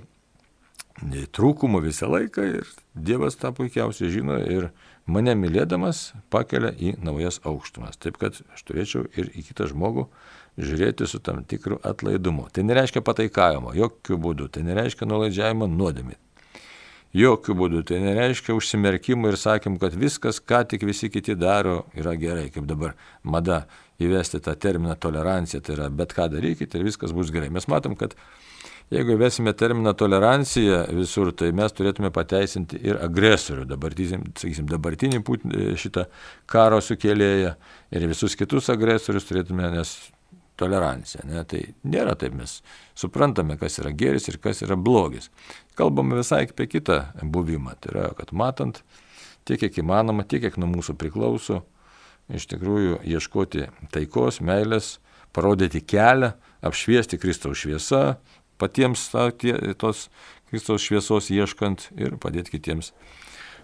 trūkumų 1.33 1.83
visą 1.83 2.07
laiką 2.07 2.47
ir 2.47 2.67
Dievas 2.93 3.35
tą 3.35 3.51
puikiausiai 3.51 4.11
žino 4.13 4.37
ir 4.39 4.69
mane 5.05 5.35
mylėdamas 5.37 6.11
pakelia 6.33 6.71
į 6.73 6.95
naujas 7.03 7.39
aukštumas. 7.47 7.99
Taip 8.01 8.19
kad 8.21 8.39
aš 8.53 8.65
turėčiau 8.67 9.07
ir 9.17 9.31
į 9.33 9.45
kitą 9.49 9.67
žmogų 9.71 10.07
žiūrėti 10.57 11.07
su 11.09 11.19
tam 11.23 11.43
tikru 11.49 11.79
atlaidumu. 11.83 12.47
Tai 12.53 12.65
nereiškia 12.67 13.03
pataikavimo, 13.05 13.73
jokių 13.77 14.19
būdų, 14.21 14.51
tai 14.53 14.65
nereiškia 14.67 15.09
nuolaidžiavimo 15.09 15.67
nuodėmė. 15.71 16.19
Jokių 17.13 17.53
būdų 17.53 17.83
tai 17.85 17.99
nereiškia 18.01 18.55
užsimerkimo 18.57 19.29
ir 19.29 19.37
sakym, 19.37 19.75
kad 19.81 19.93
viskas, 19.93 20.39
ką 20.41 20.63
tik 20.71 20.85
visi 20.89 21.11
kiti 21.13 21.35
daro, 21.37 21.83
yra 21.93 22.15
gerai, 22.17 22.47
kaip 22.53 22.65
dabar 22.65 22.95
mada 23.21 23.67
įvesti 24.01 24.41
tą 24.41 24.55
terminą 24.57 24.95
tolerancija, 24.97 25.61
tai 25.61 25.75
yra 25.75 25.91
bet 25.93 26.15
ką 26.17 26.25
darykite 26.33 26.79
ir 26.79 26.87
viskas 26.87 27.13
bus 27.13 27.29
gerai. 27.33 27.51
Mes 27.53 27.69
matom, 27.69 27.93
kad 27.99 28.15
jeigu 28.91 29.15
įvesime 29.15 29.53
terminą 29.57 29.93
tolerancija 29.97 30.83
visur, 30.95 31.31
tai 31.37 31.51
mes 31.55 31.75
turėtume 31.75 32.11
pateisinti 32.13 32.79
ir 32.83 32.99
agresorių, 33.03 33.67
dabartinį, 33.69 34.19
sakysim, 34.39 34.67
dabartinį 34.71 35.21
šitą 35.79 36.07
karo 36.49 36.81
sukėlėją 36.83 37.55
ir 37.93 38.09
visus 38.11 38.35
kitus 38.39 38.71
agresorius 38.73 39.29
turėtume, 39.29 39.69
nes 39.73 39.95
tolerancija. 40.59 41.23
Ne? 41.27 41.43
Tai 41.49 41.61
nėra 41.89 42.15
taip, 42.19 42.35
mes 42.37 42.59
suprantame, 42.97 43.57
kas 43.61 43.79
yra 43.81 43.93
geris 43.97 44.29
ir 44.29 44.39
kas 44.43 44.61
yra 44.65 44.77
blogis. 44.77 45.29
Kalbame 45.77 46.19
visai 46.19 46.43
apie 46.47 46.67
kitą 46.69 46.99
buvimą. 47.23 47.77
Tai 47.81 47.93
yra, 47.93 48.09
kad 48.17 48.33
matant 48.35 48.83
tiek, 49.47 49.59
kiek 49.61 49.81
įmanoma, 49.83 50.25
tiek, 50.27 50.43
kiek 50.45 50.59
nuo 50.61 50.69
mūsų 50.71 50.95
priklauso, 50.99 51.63
iš 52.33 52.47
tikrųjų 52.51 53.01
ieškoti 53.15 53.67
taikos, 53.93 54.39
meilės, 54.45 54.97
parodyti 55.33 55.81
kelią, 55.81 56.33
apšviesti 56.63 57.19
Kristaus 57.19 57.63
šviesą, 57.63 58.03
patiems 58.61 59.09
ta, 59.11 59.29
tie, 59.31 59.55
tos 59.79 60.07
Kristaus 60.51 60.85
šviesos 60.85 61.31
ieškant 61.33 61.89
ir 61.97 62.17
padėti 62.21 62.57
kitiems 62.57 62.93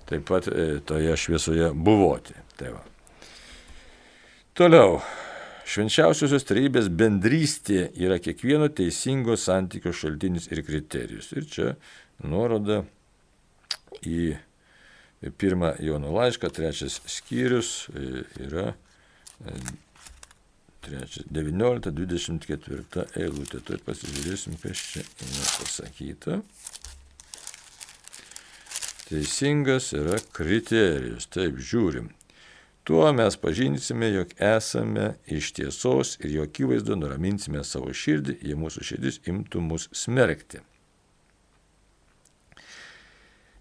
taip 0.09 0.25
pat 0.29 0.47
e, 0.49 0.79
toje 0.85 1.15
šviesoje 1.17 1.71
buvoti. 1.73 2.35
Tai 2.57 2.75
va. 2.77 2.83
Toliau. 4.57 4.99
Švenčiausiosios 5.69 6.47
trejybės 6.49 6.87
bendrystė 6.97 7.91
yra 8.01 8.17
kiekvieno 8.17 8.71
teisingo 8.73 9.35
santykio 9.37 9.93
šaltinis 9.93 10.49
ir 10.49 10.63
kriterijus. 10.65 11.29
Ir 11.37 11.45
čia 11.45 11.73
nuoroda 12.25 12.81
į 14.01 14.31
pirmą 15.37 15.75
Jono 15.83 16.15
laišką, 16.15 16.49
trečias 16.55 16.97
skyrius 17.05 17.91
e, 20.89 20.99
yra 20.99 21.25
19-24 21.39 23.07
eilutė. 23.19 23.61
Tuoj 23.65 23.81
pasižiūrėsim, 23.85 24.57
kas 24.61 24.85
čia 24.93 25.03
yra 25.05 25.49
pasakyta. 25.57 26.39
Teisingas 29.09 29.91
yra 29.97 30.19
kriterijus. 30.35 31.29
Taip, 31.33 31.57
žiūrim. 31.57 32.11
Tuo 32.89 33.05
mes 33.13 33.35
pažinsime, 33.37 34.07
jog 34.09 34.31
esame 34.41 35.11
iš 35.29 35.51
tiesos 35.57 36.15
ir 36.23 36.31
jo 36.33 36.45
akivaizdu 36.47 36.95
nuraminsime 36.97 37.61
savo 37.67 37.93
širdį, 37.93 38.39
jei 38.41 38.57
mūsų 38.57 38.85
širdis 38.87 39.21
imtų 39.29 39.61
mus 39.61 39.89
smerkti. 39.93 40.63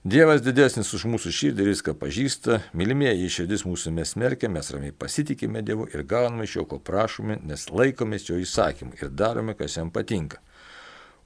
Dievas 0.07 0.45
didesnis 0.47 0.93
už 0.95 1.09
mūsų 1.11 1.33
širdį 1.35 1.65
ir 1.65 1.69
viską 1.73 1.93
pažįsta, 1.99 2.61
mylimieji 2.71 3.33
širdis 3.35 3.65
mūsų 3.67 3.91
mes 3.97 4.13
smerkia, 4.15 4.47
mes 4.47 4.71
ramiai 4.71 4.95
pasitikime 4.95 5.59
Dievu 5.67 5.89
ir 5.91 6.05
gauname 6.07 6.47
iš 6.47 6.55
jo, 6.61 6.65
ko 6.71 6.79
prašome, 6.79 7.41
nes 7.43 7.65
laikomės 7.67 8.29
jo 8.29 8.39
įsakymų 8.39 8.95
ir 8.95 9.11
darome, 9.11 9.57
kas 9.59 9.75
jam 9.75 9.91
patinka. 9.91 10.39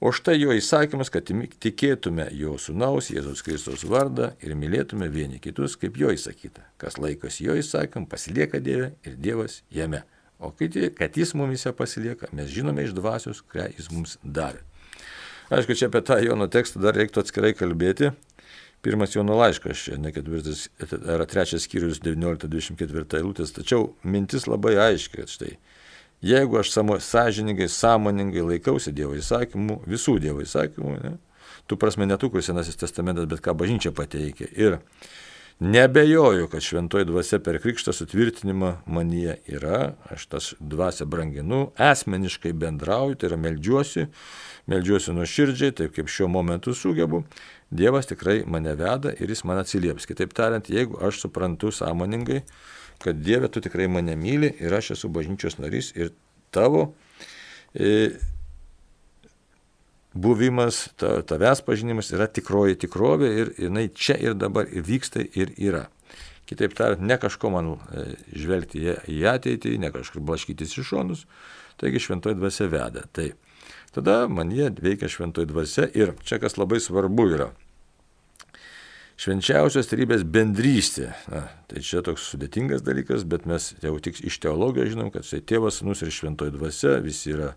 O 0.01 0.09
štai 0.09 0.39
jo 0.39 0.57
įsakymas, 0.57 1.13
kad 1.13 1.29
tikėtume 1.61 2.25
jo 2.33 2.57
sunaus 2.57 3.11
Jėzaus 3.13 3.45
Kristaus 3.45 3.85
vardą 3.85 4.31
ir 4.41 4.57
mylėtume 4.57 5.05
vieni 5.05 5.37
kitus, 5.37 5.77
kaip 5.77 6.01
jo 6.01 6.09
įsakyta. 6.09 6.65
Kas 6.81 6.97
laikosi 6.97 7.45
jo 7.45 7.61
įsakymų, 7.61 8.09
pasilieka 8.09 8.57
Dieve 8.57 8.95
ir 9.05 9.21
Dievas 9.21 9.61
jame. 9.69 10.01
O 10.41 10.49
kad 10.49 11.21
jis 11.21 11.37
mumise 11.37 11.77
pasilieka, 11.77 12.33
mes 12.33 12.49
žinome 12.49 12.89
iš 12.89 12.97
dvasios, 12.97 13.45
ką 13.45 13.69
jis 13.77 13.93
mums 13.93 14.17
davė. 14.25 14.65
Aišku, 15.53 15.77
čia 15.77 15.93
apie 15.93 16.01
tą 16.01 16.17
Jono 16.23 16.49
tekstą 16.49 16.81
dar 16.81 16.97
reiktų 16.97 17.21
atskirai 17.21 17.53
kalbėti, 17.53 18.15
Pirmas 18.83 19.15
Jono 19.15 19.37
laiškas, 19.39 19.79
čia 19.85 19.97
ne 19.97 20.11
ketvirtas, 20.11 20.65
yra 20.99 21.23
trečias 21.29 21.63
skyrius 21.63 22.01
19-24 22.03 23.19
eilutės, 23.21 23.53
tačiau 23.55 23.93
mintis 24.03 24.43
labai 24.49 24.73
aiški, 24.89 25.21
kad 25.21 25.31
štai, 25.31 25.53
jeigu 26.23 26.59
aš 26.59 26.73
samo, 26.73 26.97
sąžiningai, 26.99 27.69
sąmoningai 27.71 28.43
laikausi 28.49 28.91
Dievo 28.95 29.15
įsakymų, 29.15 29.79
visų 29.87 30.17
Dievo 30.23 30.43
įsakymų, 30.43 30.97
ne, 30.99 31.13
tų 31.71 31.79
prasme 31.79 32.09
ne 32.09 32.19
tų, 32.19 32.33
kur 32.33 32.43
Senasis 32.43 32.79
testamentas, 32.79 33.29
bet 33.31 33.43
ką 33.45 33.55
bažnyčia 33.55 33.93
pateikia. 33.95 34.51
Ir 34.51 34.81
nebejoju, 35.59 36.47
kad 36.51 36.61
šventoji 36.61 37.05
dvasia 37.05 37.39
per 37.39 37.59
krikštą 37.61 37.93
sutvirtinimą 37.93 38.71
manyje 38.85 39.37
yra, 39.47 39.93
aš 40.11 40.25
tas 40.31 40.53
dvasę 40.59 41.05
branginu, 41.05 41.71
asmeniškai 41.77 42.53
bendrauju, 42.53 43.15
tai 43.15 43.29
yra 43.29 43.39
melžiuosi, 43.39 44.07
melžiuosi 44.71 45.15
nuoširdžiai, 45.15 45.75
taip 45.77 45.95
kaip 45.95 46.11
šiuo 46.11 46.29
momentu 46.31 46.73
sugebu, 46.77 47.23
Dievas 47.73 48.05
tikrai 48.05 48.43
mane 48.45 48.75
veda 48.77 49.09
ir 49.17 49.31
jis 49.33 49.41
man 49.49 49.57
atsilieps. 49.57 50.05
Kitaip 50.05 50.35
tariant, 50.37 50.67
jeigu 50.69 50.99
aš 51.01 51.23
suprantu 51.23 51.71
sąmoningai, 51.73 52.43
kad 53.01 53.17
Dieve 53.17 53.49
tu 53.49 53.63
tikrai 53.65 53.87
mane 53.89 54.13
myli 54.15 54.51
ir 54.61 54.73
aš 54.77 54.91
esu 54.97 55.09
bažnyčios 55.09 55.57
narys 55.57 55.89
ir 55.97 56.11
tavo 56.53 56.91
e, 57.73 58.11
buvimas, 60.13 60.89
ta, 60.97 61.21
tavęs 61.25 61.63
pažinimas 61.65 62.11
yra 62.13 62.27
tikroji 62.29 62.77
tikrovė 62.85 63.29
ir 63.41 63.51
jinai 63.65 63.87
čia 63.89 64.17
ir 64.21 64.37
dabar 64.37 64.69
ir 64.69 64.85
vyksta 64.85 65.25
ir 65.25 65.53
yra. 65.57 65.87
Kitaip 66.49 66.75
tariant, 66.77 67.01
ne 67.01 67.17
kažko 67.17 67.49
man 67.53 67.71
e, 67.73 68.05
žvelgti 68.37 68.83
į 69.09 69.19
ateitį, 69.31 69.77
ne 69.81 69.89
kažkur 69.93 70.21
blaškytis 70.27 70.75
į 70.77 70.85
šonus, 70.85 71.25
taigi 71.81 72.03
šventoji 72.03 72.37
dvasia 72.37 72.67
veda. 72.69 73.07
Tai 73.15 73.31
tada 73.95 74.23
man 74.27 74.51
jie 74.53 74.69
veikia 74.83 75.09
šventoji 75.09 75.49
dvasia 75.49 75.87
ir 75.97 76.13
čia 76.27 76.41
kas 76.43 76.59
labai 76.59 76.81
svarbu 76.83 77.29
yra. 77.33 77.49
Švenčiausios 79.23 79.87
tarybės 79.87 80.25
bendrystė. 80.25 81.11
Na, 81.31 81.45
tai 81.69 81.83
čia 81.85 82.01
toks 82.05 82.25
sudėtingas 82.33 82.81
dalykas, 82.83 83.23
bet 83.29 83.45
mes 83.47 83.69
jau 83.81 83.93
tik 84.01 84.17
iš 84.25 84.39
teologijos 84.43 84.89
žinom, 84.95 85.11
kad 85.13 85.25
tai 85.29 85.39
tėvas, 85.39 85.79
sunus 85.79 86.01
ir 86.01 86.11
šventoji 86.11 86.55
dvasia 86.57 86.97
visi 87.05 87.31
yra 87.35 87.53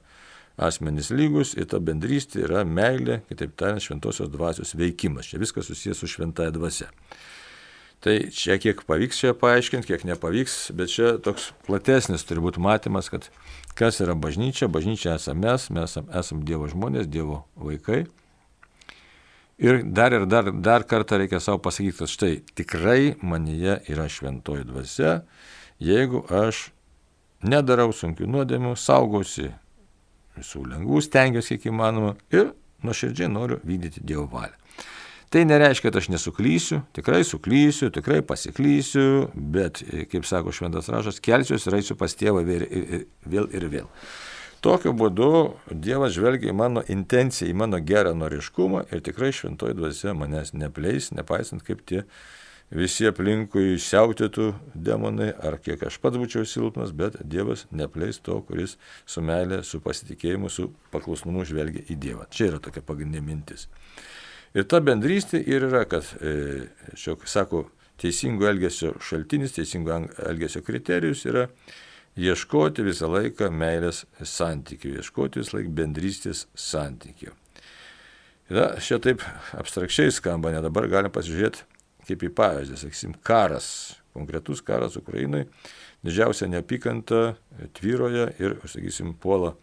asmenys 0.56 1.10
lygus 1.12 1.54
ir 1.56 1.68
ta 1.70 1.80
bendrystė 1.82 2.44
yra 2.46 2.64
meilė, 2.64 3.20
kitaip 3.30 3.56
tariant, 3.60 3.84
šventosios 3.84 4.30
dvasios 4.32 4.74
veikimas. 4.78 5.28
Čia 5.30 5.40
viskas 5.42 5.68
susijęs 5.68 6.00
su 6.00 6.10
šventaja 6.10 6.54
dvasia. 6.54 6.88
Tai 8.04 8.14
čia 8.32 8.58
kiek 8.60 8.82
pavyks 8.86 9.18
čia 9.22 9.32
paaiškinti, 9.36 9.88
kiek 9.88 10.04
nepavyks, 10.06 10.56
bet 10.76 10.92
čia 10.92 11.16
toks 11.22 11.50
platesnis 11.66 12.24
turi 12.28 12.44
būti 12.44 12.60
matymas, 12.62 13.08
kad 13.12 13.28
kas 13.76 14.00
yra 14.04 14.14
bažnyčia, 14.14 14.68
bažnyčia 14.72 15.16
esame 15.16 15.48
mes, 15.48 15.68
mes 15.72 15.90
esame 15.90 16.12
esam 16.20 16.44
Dievo 16.46 16.68
žmonės, 16.70 17.08
Dievo 17.08 17.44
vaikai. 17.56 18.04
Ir 19.56 19.80
dar 19.88 20.12
ir 20.12 20.26
dar, 20.28 20.52
dar 20.52 20.84
kartą 20.84 21.16
reikia 21.16 21.40
savo 21.40 21.62
pasakyti, 21.64 21.96
kad 21.96 22.12
štai 22.12 22.32
tikrai 22.54 23.16
manyje 23.24 23.78
yra 23.88 24.04
šventoji 24.12 24.68
dvasia, 24.68 25.22
jeigu 25.80 26.20
aš 26.28 26.68
nedarau 27.40 27.88
sunkių 27.96 28.28
nuodėmių, 28.28 28.74
saugausi 28.76 29.54
visų 30.36 30.64
lengvų, 30.70 31.02
stengiuosi 31.04 31.56
kiek 31.56 31.72
įmanoma 31.72 32.14
ir 32.34 32.52
nuoširdžiai 32.86 33.32
noriu 33.32 33.60
vykdyti 33.64 34.04
Dievo 34.04 34.28
valią. 34.32 34.54
Tai 35.30 35.42
nereiškia, 35.42 35.88
kad 35.88 35.98
aš 35.98 36.06
nesuklysiu, 36.12 36.80
tikrai 36.94 37.24
suklysiu, 37.26 37.90
tikrai 37.90 38.20
pasiklysiu, 38.22 39.26
bet, 39.34 39.82
kaip 40.12 40.24
sako 40.28 40.54
šventas 40.54 40.86
rašas, 40.92 41.18
kelsiuosi 41.20 41.66
ir 41.66 41.78
eisiu 41.80 41.96
pas 41.98 42.14
tėvą 42.14 42.44
vėl 42.46 43.50
ir 43.50 43.66
vėl. 43.72 43.90
Tokiu 44.64 44.94
būdu 44.96 45.30
Dievas 45.70 46.14
žvelgia 46.14 46.50
į 46.50 46.56
mano 46.56 46.82
intenciją, 46.90 47.50
į 47.50 47.58
mano 47.58 47.78
gerą 47.82 48.14
noriškumą 48.18 48.86
ir 48.94 49.02
tikrai 49.04 49.32
šventoji 49.34 49.76
dvasia 49.78 50.14
manęs 50.16 50.54
nepleis, 50.56 51.10
nepaisant 51.14 51.62
kaip 51.66 51.82
tie 51.86 52.04
visi 52.74 53.06
aplinkui 53.06 53.76
siautėtų 53.78 54.50
demonai, 54.74 55.30
ar 55.30 55.58
kiek 55.62 55.84
aš 55.86 55.98
pats 56.02 56.18
būčiau 56.18 56.46
silpnas, 56.48 56.92
bet 56.96 57.20
Dievas 57.22 57.66
nepleis 57.70 58.18
to, 58.18 58.40
kuris 58.46 58.76
su 59.06 59.22
meilė, 59.22 59.62
su 59.62 59.80
pasitikėjimu, 59.84 60.50
su 60.50 60.72
paklusnumu 60.94 61.46
žvelgia 61.46 61.86
į 61.86 61.98
Dievą. 62.02 62.26
Čia 62.30 62.50
yra 62.50 62.60
tokia 62.62 62.82
pagrindinė 62.82 63.22
mintis. 63.22 63.68
Ir 64.56 64.66
ta 64.66 64.80
bendrystė 64.80 65.42
ir 65.44 65.68
yra, 65.68 65.84
kad, 65.88 66.06
e, 66.20 66.66
šiok, 66.96 67.26
sako, 67.28 67.66
teisingo 68.00 68.48
elgesio 68.48 68.94
šaltinis, 69.00 69.54
teisingo 69.56 70.00
elgesio 70.26 70.62
kriterijus 70.64 71.24
yra 71.28 71.46
ieškoti 72.16 72.84
visą 72.84 73.08
laiką 73.12 73.50
meilės 73.52 74.04
santykių, 74.20 74.96
ieškoti 75.00 75.42
visą 75.42 75.58
laiką 75.58 75.74
bendrystės 75.76 76.46
santykių. 76.56 77.34
Na, 78.56 78.76
šia 78.80 79.00
taip 79.02 79.24
abstrakčiai 79.58 80.12
skamba, 80.14 80.52
net 80.54 80.62
dabar 80.64 80.86
galim 80.88 81.12
pasižiūrėti 81.12 81.64
kaip 82.06 82.24
į 82.26 82.32
pavyzdį, 82.36 82.78
sakysim, 82.80 83.14
karas, 83.26 83.68
konkretus 84.16 84.62
karas 84.64 84.96
Ukrainai, 84.98 85.44
didžiausia 86.06 86.48
neapykanta 86.50 87.36
tvyroja 87.76 88.30
ir, 88.40 88.58
sakysim, 88.68 89.14
puola, 89.20 89.54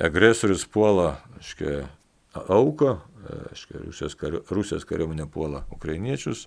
agresorius 0.00 0.64
puola, 0.70 1.14
aiškiai, 1.38 1.84
auką, 2.34 2.94
aiškiai, 3.50 3.82
Rusijos, 3.86 4.16
kariu, 4.18 4.44
Rusijos 4.50 4.86
kariuomenė 4.88 5.26
puola 5.32 5.64
ukrainiečius, 5.74 6.46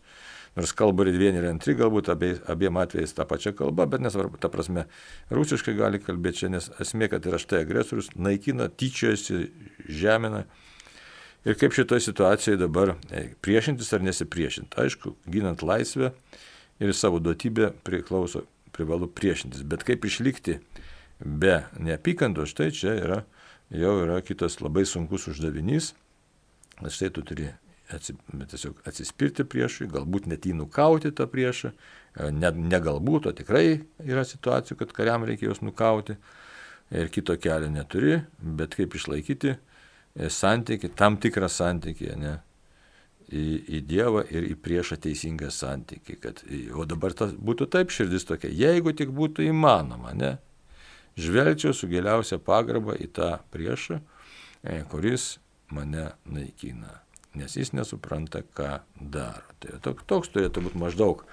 nors 0.58 0.74
kalba 0.78 1.08
ir 1.08 1.18
vieni 1.20 1.42
ir 1.42 1.48
antri, 1.50 1.76
galbūt 1.78 2.12
abie, 2.14 2.34
abiem 2.50 2.78
atvejais 2.82 3.16
tą 3.18 3.26
pačią 3.30 3.56
kalbą, 3.58 3.88
bet 3.90 4.04
nesvarbu, 4.06 4.40
ta 4.42 4.52
prasme, 4.54 4.86
rusiškai 5.34 5.76
gali 5.78 6.02
kalbėti 6.02 6.44
čia, 6.44 6.52
nes 6.54 6.70
esmė, 6.84 7.10
kad 7.14 7.26
yra 7.30 7.42
štai 7.42 7.64
agresorius, 7.66 8.12
naikina, 8.16 8.70
tyčiojasi, 8.70 9.48
žemina. 9.90 10.46
Ir 11.44 11.58
kaip 11.60 11.74
šitoje 11.76 12.06
situacijoje 12.06 12.58
dabar 12.58 12.94
e, 13.12 13.26
priešintis 13.44 13.92
ar 13.94 14.04
nesipriešinti. 14.04 14.78
Aišku, 14.80 15.16
ginant 15.28 15.64
laisvę 15.64 16.14
ir 16.80 16.94
savo 16.96 17.20
duotybę 17.20 17.74
priklauso, 17.84 18.46
privalu 18.72 19.10
priešintis. 19.12 19.66
Bet 19.68 19.84
kaip 19.84 20.06
išlikti 20.08 20.60
be 21.20 21.64
neapykantos, 21.80 22.54
štai 22.56 22.72
čia 22.72 22.96
yra 22.96 23.20
jau 23.74 23.98
yra 24.06 24.22
kitas 24.24 24.62
labai 24.64 24.86
sunkus 24.88 25.28
uždavinys. 25.28 25.92
Štai 26.88 27.12
tu 27.14 27.26
turi 27.28 27.50
atsi, 27.92 28.16
tiesiog 28.32 28.80
atsispirti 28.88 29.44
priešui, 29.44 29.90
galbūt 29.92 30.30
net 30.32 30.48
jį 30.48 30.56
nukauti 30.62 31.12
tą 31.12 31.28
priešą, 31.30 31.74
ne, 32.32 32.54
ne 32.56 32.80
galbūt, 32.88 33.28
o 33.28 33.36
tikrai 33.36 33.84
yra 34.00 34.24
situacijų, 34.28 34.80
kad 34.80 34.96
kariam 34.96 35.28
reikia 35.28 35.50
juos 35.50 35.62
nukauti 35.62 36.16
ir 36.94 37.12
kito 37.14 37.36
kelio 37.42 37.70
neturi, 37.74 38.22
bet 38.40 38.76
kaip 38.80 38.96
išlaikyti 38.98 39.54
e, 39.54 39.60
santyki, 40.16 40.92
tam 40.94 41.18
tikrą 41.22 41.50
santykį, 41.50 42.10
ne, 42.22 42.34
į, 43.34 43.44
į 43.78 43.82
Dievą 43.90 44.24
ir 44.30 44.48
į 44.52 44.58
priešą 44.62 45.00
teisingą 45.04 45.50
santykį. 45.54 46.18
Kad, 46.22 46.44
o 46.78 46.86
dabar 46.90 47.16
tas 47.18 47.34
būtų 47.34 47.70
taip 47.74 47.94
širdis 47.94 48.28
tokia, 48.30 48.52
jeigu 48.54 48.94
tik 48.98 49.14
būtų 49.16 49.48
įmanoma, 49.50 50.14
ne, 50.18 50.36
žvelgčiau 51.20 51.74
su 51.76 51.90
giliausia 51.92 52.40
pagarba 52.42 52.98
į 52.98 53.10
tą 53.14 53.32
priešą, 53.54 54.02
e, 54.64 54.82
kuris 54.92 55.38
mane 55.74 56.12
naikina, 56.30 57.00
nes 57.38 57.58
jis 57.58 57.74
nesupranta, 57.74 58.44
ką 58.56 58.84
daro. 59.00 59.58
Tai 59.64 59.80
toks, 59.82 60.06
toks 60.10 60.34
turėtų 60.34 60.68
būti 60.68 60.82
maždaug. 60.82 61.26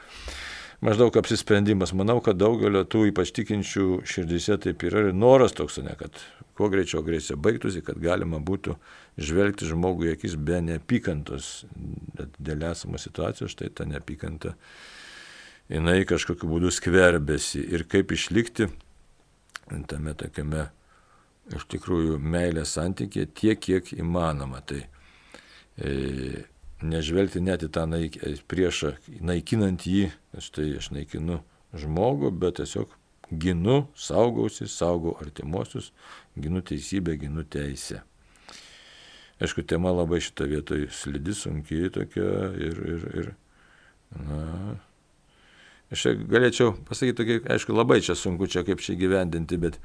Maždaug 0.81 1.17
apsisprendimas. 1.21 1.93
Manau, 1.93 2.23
kad 2.25 2.39
daugelio 2.41 2.87
tų 2.89 3.11
ypač 3.11 3.35
tikinčių 3.37 4.01
širdise 4.09 4.57
taip 4.65 4.81
yra 4.89 5.11
ir 5.11 5.17
noras 5.17 5.53
toks, 5.53 5.77
ne, 5.85 5.93
kad 6.01 6.17
kuo 6.57 6.71
greičiau 6.73 7.03
agresija 7.03 7.37
baigtųsi, 7.37 7.83
kad 7.85 8.01
galima 8.01 8.41
būtų 8.41 8.79
žvelgti 9.21 9.69
žmogui 9.69 10.15
akis 10.15 10.39
be 10.41 10.63
neapykantos. 10.65 11.51
Dėl 12.41 12.65
esamos 12.71 13.05
situacijos 13.05 13.53
štai 13.53 13.69
ta 13.77 13.85
neapykanta, 13.89 14.55
jinai 15.69 16.01
kažkokiu 16.09 16.49
būdu 16.49 16.73
skverbėsi. 16.73 17.61
Ir 17.77 17.85
kaip 17.89 18.17
išlikti 18.17 18.71
tame 19.89 20.15
tokiame 20.19 20.71
iš 21.57 21.67
tikrųjų 21.75 22.17
meilės 22.23 22.75
santykė 22.77 23.27
tiek, 23.37 23.61
kiek 23.61 23.93
įmanoma. 23.99 24.63
Tai 24.67 24.81
e, 24.81 26.45
nežvelgti 26.83 27.43
net 27.45 27.65
į 27.67 27.71
tą 27.75 27.87
naik, 27.89 28.19
priešą, 28.51 28.95
naikinant 29.25 29.87
jį, 29.87 30.09
štai 30.41 30.73
aš 30.81 30.91
naikinu 30.95 31.41
žmogų, 31.77 32.33
bet 32.41 32.59
tiesiog 32.61 32.93
ginu, 33.31 33.85
saugausi, 33.95 34.69
saugau 34.69 35.17
artimuosius, 35.23 35.93
ginu 36.39 36.63
teisybę, 36.67 37.17
ginu 37.21 37.45
teisę. 37.45 38.03
Aišku, 39.41 39.65
tema 39.65 39.93
labai 39.95 40.21
šitą 40.21 40.49
vietoj 40.51 40.89
slidi, 40.93 41.35
sunkiai 41.37 41.89
tokia 41.95 42.51
ir, 42.61 42.81
ir, 42.95 43.05
ir 43.23 43.31
na, 44.19 44.41
aš 45.95 46.11
galėčiau 46.29 46.75
pasakyti, 46.89 47.17
tokia, 47.23 47.39
aišku, 47.55 47.73
labai 47.77 48.03
čia 48.05 48.19
sunku 48.19 48.51
čia 48.51 48.67
kaip 48.69 48.83
čia 48.85 48.99
gyvendinti, 49.01 49.57
bet 49.63 49.79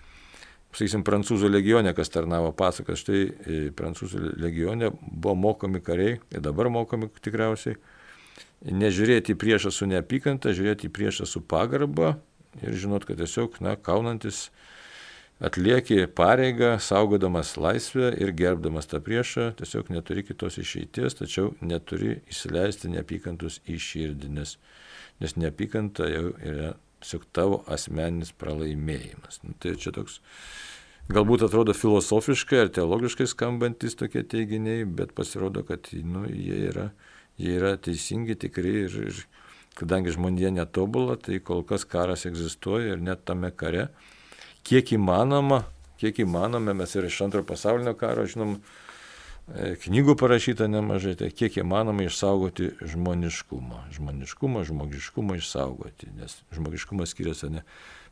sakysim, 0.76 1.04
prancūzų 1.08 1.50
legionė, 1.52 1.94
kas 1.96 2.12
tarnavo 2.12 2.52
pasakas, 2.56 3.02
štai 3.04 3.22
e, 3.24 3.60
prancūzų 3.76 4.36
legionė 4.42 4.92
buvo 5.02 5.36
mokomi 5.48 5.82
kariai 5.84 6.18
ir 6.20 6.44
dabar 6.44 6.70
mokomi 6.74 7.10
tikriausiai 7.22 7.78
nežiūrėti 8.66 9.36
į 9.36 9.40
priešą 9.40 9.72
su 9.74 9.88
neapykanta, 9.90 10.54
žiūrėti 10.56 10.90
į 10.90 10.96
priešą 10.96 11.28
su 11.30 11.42
pagarba 11.42 12.16
ir 12.64 12.76
žinot, 12.76 13.06
kad 13.08 13.20
tiesiog, 13.20 13.60
na, 13.64 13.76
kaunantis 13.76 14.50
atlieki 15.44 16.06
pareigą, 16.16 16.76
saugodamas 16.80 17.56
laisvę 17.60 18.14
ir 18.22 18.32
gerbdamas 18.36 18.88
tą 18.92 19.02
priešą, 19.04 19.52
tiesiog 19.60 19.92
neturi 19.92 20.24
kitos 20.28 20.60
išeities, 20.62 21.18
tačiau 21.20 21.52
neturi 21.62 22.22
įsileisti 22.32 22.92
neapykantus 22.94 23.60
į 23.68 23.80
širdį, 23.88 24.32
nes, 24.40 24.56
nes 25.20 25.36
neapykanta 25.40 26.08
jau 26.12 26.32
yra 26.40 26.74
tiesiog 27.06 27.26
tavo 27.34 27.62
asmeninis 27.70 28.34
pralaimėjimas. 28.34 29.44
Nu, 29.46 29.54
tai 29.62 29.76
čia 29.78 29.94
toks 29.94 30.20
galbūt 31.14 31.46
atrodo 31.46 31.76
filosofiškai 31.78 32.64
ar 32.64 32.72
teologiškai 32.74 33.28
skambantis 33.30 33.96
tokie 33.96 34.24
teiginiai, 34.26 34.86
bet 34.86 35.14
pasirodo, 35.14 35.64
kad 35.64 35.92
nu, 35.94 36.26
jie, 36.26 36.58
yra, 36.72 36.90
jie 37.38 37.54
yra 37.60 37.76
teisingi, 37.78 38.36
tikri 38.36 38.74
ir, 38.88 38.98
ir 39.12 39.22
kadangi 39.78 40.16
žmonija 40.16 40.50
netobula, 40.56 41.20
tai 41.22 41.40
kol 41.44 41.62
kas 41.68 41.86
karas 41.86 42.26
egzistuoja 42.26 42.96
ir 42.96 43.04
net 43.06 43.26
tame 43.26 43.52
kare, 43.54 43.90
kiek 44.66 44.96
įmanoma, 44.98 45.62
kiek 46.02 46.24
įmanoma, 46.26 46.74
mes 46.74 46.98
ir 46.98 47.06
iš 47.06 47.22
antrojo 47.28 47.46
pasaulinio 47.52 47.94
karo 48.00 48.26
žinom, 48.26 48.58
knygų 49.54 50.16
parašyta 50.18 50.66
nemažai, 50.66 51.14
tai 51.20 51.30
kiek 51.30 51.60
įmanoma 51.62 52.08
išsaugoti 52.08 52.72
žmoniškumą. 52.82 53.84
Žmoniškumą, 53.94 54.64
žmogiškumą 54.66 55.38
išsaugoti, 55.38 56.10
nes 56.18 56.40
žmogiškumas 56.56 57.14
skiriasi, 57.14 57.52
ne, 57.54 57.62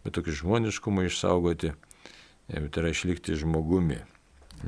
bet 0.06 0.14
tokį 0.14 0.36
žmoniškumą 0.44 1.08
išsaugoti, 1.10 1.74
e, 1.74 2.62
tai 2.70 2.84
yra 2.84 2.92
išlikti 2.94 3.40
žmogumi, 3.42 3.98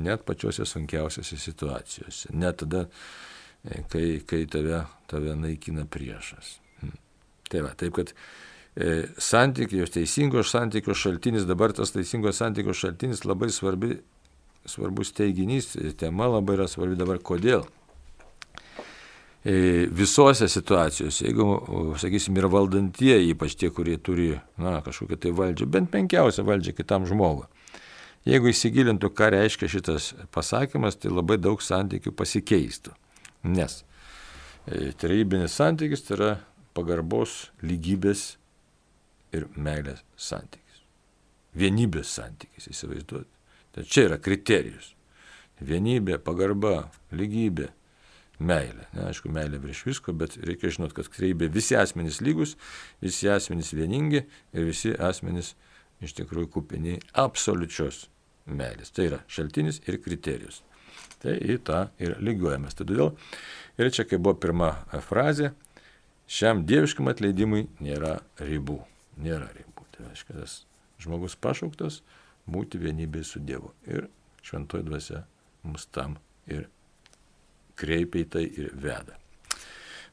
net 0.02 0.26
pačiose 0.26 0.66
sunkiausiose 0.66 1.38
situacijose, 1.38 2.34
net 2.34 2.58
tada, 2.64 2.88
e, 3.62 3.84
kai, 3.86 4.08
kai 4.26 4.42
tave, 4.50 4.82
tave 5.06 5.38
naikina 5.38 5.86
priešas. 5.86 6.56
Hm. 6.82 6.98
Tai 7.46 7.62
va, 7.68 7.72
taip 7.78 7.94
kad 8.00 8.10
e, 8.74 9.06
santykių, 9.22 9.86
teisingos 9.86 10.50
santykių 10.50 10.98
šaltinis, 10.98 11.46
dabar 11.46 11.70
tas 11.78 11.94
teisingos 11.94 12.42
santykių 12.42 12.74
šaltinis 12.74 13.22
labai 13.22 13.54
svarbi, 13.54 14.00
svarbus 14.70 15.12
teiginys, 15.16 15.74
tema 15.98 16.28
labai 16.30 16.58
yra 16.58 16.68
svarbi 16.70 16.98
dabar 16.98 17.18
kodėl. 17.22 17.66
E, 19.46 19.86
visose 19.94 20.48
situacijose, 20.50 21.28
jeigu, 21.28 21.44
sakysim, 22.02 22.34
yra 22.40 22.48
valdantieji, 22.50 23.30
ypač 23.30 23.54
tie, 23.54 23.70
kurie 23.70 23.94
turi, 24.02 24.32
na, 24.58 24.80
kažkokią 24.82 25.20
tai 25.22 25.30
valdžią, 25.38 25.68
bent 25.70 25.92
menkiausią 25.94 26.42
valdžią 26.48 26.74
kitam 26.74 27.06
žmogui. 27.06 27.46
Jeigu 28.26 28.50
įsigilintų, 28.50 29.12
ką 29.14 29.28
reiškia 29.36 29.68
šitas 29.70 30.08
pasakymas, 30.34 30.98
tai 30.98 31.12
labai 31.14 31.36
daug 31.38 31.62
santykių 31.62 32.10
pasikeistų. 32.18 32.96
Nes 33.46 33.84
e, 34.66 34.90
tarybinis 34.98 35.54
santykis 35.60 36.02
tai 36.08 36.18
yra 36.18 36.32
pagarbos, 36.74 37.52
lygybės 37.62 38.32
ir 39.30 39.46
meilės 39.54 40.02
santykis. 40.18 40.82
Vienybės 41.54 42.18
santykis, 42.18 42.66
įsivaizduoti. 42.74 43.35
Tai 43.76 43.84
čia 43.84 44.06
yra 44.08 44.18
kriterijus. 44.22 44.94
Vienybė, 45.60 46.18
pagarba, 46.20 46.88
lygybė, 47.16 47.68
meilė. 48.40 48.88
Ne, 48.96 49.06
aišku, 49.10 49.30
meilė 49.32 49.60
prieš 49.62 49.84
visko, 49.86 50.12
bet 50.16 50.36
reikia 50.40 50.72
žinot, 50.74 50.92
kad 50.96 51.08
kreibė 51.12 51.48
visi 51.52 51.76
asmenys 51.78 52.20
lygus, 52.24 52.56
visi 53.04 53.30
asmenys 53.32 53.72
vieningi 53.76 54.24
ir 54.26 54.66
visi 54.68 54.92
asmenys 54.92 55.54
iš 56.04 56.16
tikrųjų 56.18 56.50
kupini 56.58 56.98
absoliučios 57.16 58.06
meilės. 58.48 58.92
Tai 58.92 59.08
yra 59.10 59.22
šaltinis 59.32 59.80
ir 59.88 60.00
kriterijus. 60.04 60.60
Tai 61.22 61.38
į 61.40 61.56
tą 61.64 61.86
ir 62.02 62.18
lygiuojamės. 62.20 62.76
Todėl 62.76 63.14
ir 63.80 63.92
čia, 63.92 64.04
kai 64.04 64.20
buvo 64.20 64.36
pirma 64.40 64.74
frazė, 65.06 65.54
šiam 66.28 66.66
dieviškam 66.68 67.08
atleidimui 67.12 67.64
nėra 67.80 68.18
ribų 68.42 68.82
nėra 69.22 69.48
ribų. 69.54 69.86
Tai 69.94 70.08
reiškia, 70.10 70.36
tas 70.40 70.56
žmogus 71.02 71.36
pašauktas 71.40 72.00
būti 72.46 72.80
vienybėje 72.82 73.28
su 73.32 73.42
Dievu. 73.42 73.72
Ir 73.90 74.08
šventoji 74.46 74.86
dvasia 74.86 75.22
mus 75.66 75.86
tam 75.90 76.18
ir 76.46 76.68
kreipia 77.76 78.24
į 78.24 78.28
tai 78.32 78.44
ir 78.46 78.74
veda. 78.74 79.18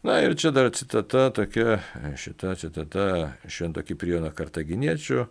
Na 0.03 0.17
ir 0.19 0.35
čia 0.35 0.51
dar 0.51 0.67
citata 0.75 1.29
tokia, 1.31 1.77
šita 2.19 2.57
citata 2.59 3.05
švento 3.47 3.83
Kiprijono 3.87 4.33
kartaginiečio, 4.35 5.29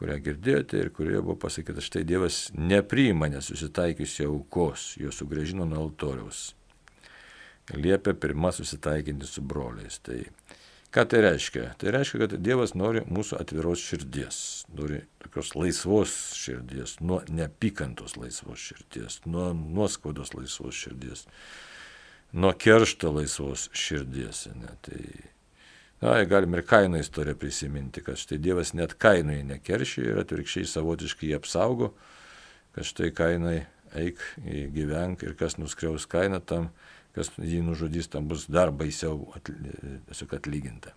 kurią 0.00 0.16
girdėjote 0.24 0.80
ir 0.80 0.88
kurioje 0.96 1.24
buvo 1.26 1.36
pasakyta, 1.42 1.84
štai 1.84 2.06
Dievas 2.08 2.46
nepriima 2.56 3.28
nesusitaikiusi 3.28 4.24
aukos, 4.24 4.94
jo 4.96 5.12
sugražino 5.12 5.66
nuo 5.68 5.82
altoriaus. 5.84 6.54
Liepia 7.76 8.14
pirmą 8.16 8.52
susitaikinti 8.56 9.28
su 9.28 9.42
broliais. 9.44 9.98
Tai 10.00 10.22
Ką 10.88 11.04
tai 11.04 11.20
reiškia? 11.20 11.74
Tai 11.76 11.90
reiškia, 11.92 12.18
kad 12.22 12.34
Dievas 12.40 12.72
nori 12.72 13.02
mūsų 13.12 13.36
atviros 13.42 13.82
širdies, 13.84 14.38
nori 14.72 15.02
tokios 15.20 15.52
laisvos 15.52 16.14
širdies, 16.40 16.94
nuo 17.04 17.18
neapykantos 17.28 18.16
laisvos 18.16 18.62
širdies, 18.70 19.18
nuo 19.28 19.50
nuoskaudos 19.52 20.32
laisvos 20.32 20.78
širdies, 20.80 21.26
nuo 22.32 22.54
keršto 22.56 23.12
laisvos 23.18 23.66
širdies. 23.76 24.46
Ne? 24.56 24.72
Tai, 24.86 25.02
na, 26.00 26.16
galim 26.30 26.56
ir 26.56 26.64
kaino 26.64 26.96
istoriją 27.04 27.36
prisiminti, 27.36 28.00
kad 28.06 28.16
štai 28.16 28.40
Dievas 28.40 28.72
net 28.72 28.96
kainui 28.96 29.42
nekeršė 29.44 30.08
ir 30.08 30.22
atvirkščiai 30.24 30.72
savotiškai 30.72 31.34
jį 31.34 31.36
apsaugo, 31.36 31.92
kad 32.72 32.88
štai 32.88 33.12
kainai 33.12 33.58
eik, 33.92 34.24
gyvenk 34.72 35.20
ir 35.28 35.36
kas 35.36 35.60
nuskriaus 35.60 36.08
kainą 36.08 36.40
tam 36.40 36.72
kas 37.16 37.30
jį 37.38 37.62
nužudys, 37.66 38.10
tam 38.12 38.28
bus 38.30 38.46
dar 38.50 38.72
baisiau 38.74 39.20
atlyginta. 39.38 40.94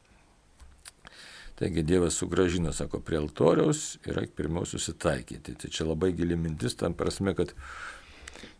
Taigi 1.62 1.84
Dievas 1.86 2.16
sugražino, 2.18 2.74
sako, 2.74 3.00
prie 3.06 3.20
altoriaus 3.22 4.00
reikia 4.06 4.34
pirmiau 4.36 4.66
susitaikyti. 4.66 5.54
Tai 5.62 5.70
čia 5.70 5.86
labai 5.86 6.10
gili 6.18 6.34
mintis 6.34 6.74
tam 6.80 6.96
prasme, 6.98 7.36
kad 7.38 7.54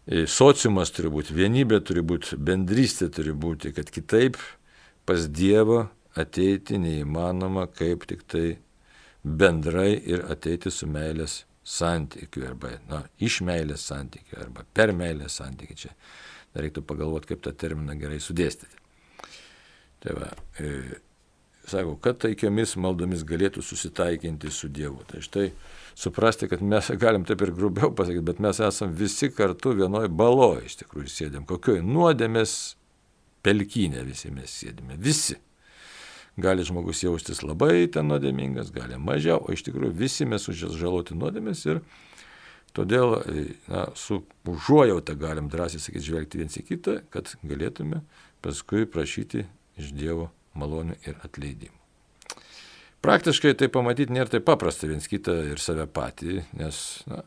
e, 0.06 0.28
sociumas 0.30 0.94
turi 0.94 1.10
būti, 1.10 1.34
vienybė 1.34 1.80
turi 1.82 2.04
būti, 2.06 2.38
bendrystė 2.38 3.10
turi 3.10 3.34
būti, 3.34 3.74
kad 3.74 3.90
kitaip 3.90 4.38
pas 5.10 5.26
Dievą 5.26 5.88
ateiti 6.14 6.78
neįmanoma, 6.78 7.66
kaip 7.74 8.06
tik 8.06 8.22
tai 8.30 8.46
bendrai 9.24 9.96
ir 9.98 10.28
ateiti 10.30 10.70
su 10.70 10.86
meilės 10.86 11.42
santykiu, 11.64 12.46
arba 12.52 12.76
na, 12.90 13.02
iš 13.18 13.42
meilės 13.46 13.86
santykiu, 13.90 14.38
arba 14.46 14.66
per 14.78 14.94
meilės 14.94 15.42
santykiu. 15.42 15.78
Čia 15.88 15.96
reiktų 16.58 16.84
pagalvoti, 16.88 17.32
kaip 17.32 17.44
tą 17.46 17.54
terminą 17.56 17.96
gerai 18.00 18.20
sudėstyti. 18.24 18.80
Tai 20.02 20.16
va, 20.18 20.32
e, 20.60 21.00
sako, 21.70 21.96
kad 22.02 22.20
taikiomis 22.24 22.76
maldomis 22.82 23.24
galėtų 23.28 23.64
susitaikinti 23.64 24.52
su 24.52 24.70
Dievu. 24.74 25.04
Tai 25.10 25.22
štai 25.24 25.52
suprasti, 25.96 26.50
kad 26.52 26.64
mes 26.66 26.92
galim 27.04 27.26
taip 27.28 27.44
ir 27.46 27.54
grubiau 27.56 27.94
pasakyti, 27.96 28.26
bet 28.32 28.42
mes 28.44 28.60
esame 28.64 28.98
visi 28.98 29.32
kartu 29.34 29.76
vienoj 29.78 30.10
baloje 30.10 30.68
iš 30.68 30.82
tikrųjų 30.84 31.14
sėdėm. 31.14 31.48
Kokioj 31.50 31.84
nuodėmės 31.86 32.58
pelkinė 33.46 34.06
visi 34.08 34.34
mes 34.34 34.60
sėdime. 34.62 34.98
Visi. 35.02 35.38
Gali 36.42 36.64
žmogus 36.64 37.02
jaustis 37.04 37.42
labai 37.44 37.90
ten 37.92 38.08
nuodėmingas, 38.08 38.72
gali 38.74 38.96
mažiau, 38.98 39.42
o 39.44 39.52
iš 39.52 39.66
tikrųjų 39.68 39.92
visi 40.00 40.26
mes 40.26 40.48
užžaloti 40.48 41.18
nuodėmės 41.18 41.66
ir 41.68 41.82
Todėl 42.78 43.18
na, 43.68 43.88
su 44.00 44.22
užuojauta 44.48 45.18
galim 45.20 45.50
drąsiai 45.52 45.82
sakyti, 45.84 46.08
žvelgti 46.08 46.40
viens 46.40 46.56
į 46.56 46.64
kitą, 46.70 47.02
kad 47.12 47.34
galėtume 47.44 48.00
paskui 48.44 48.88
prašyti 48.88 49.44
iš 49.82 49.92
Dievo 49.98 50.30
malonių 50.56 50.96
ir 51.08 51.20
atleidimų. 51.26 51.78
Praktiškai 53.02 53.56
tai 53.58 53.68
pamatyti 53.74 54.14
nėra 54.14 54.30
taip 54.30 54.46
paprasta 54.46 54.88
viens 54.88 55.08
kitą 55.10 55.34
ir 55.52 55.62
save 55.62 55.88
patį, 55.90 56.44
nes 56.60 56.82
na, 57.10 57.24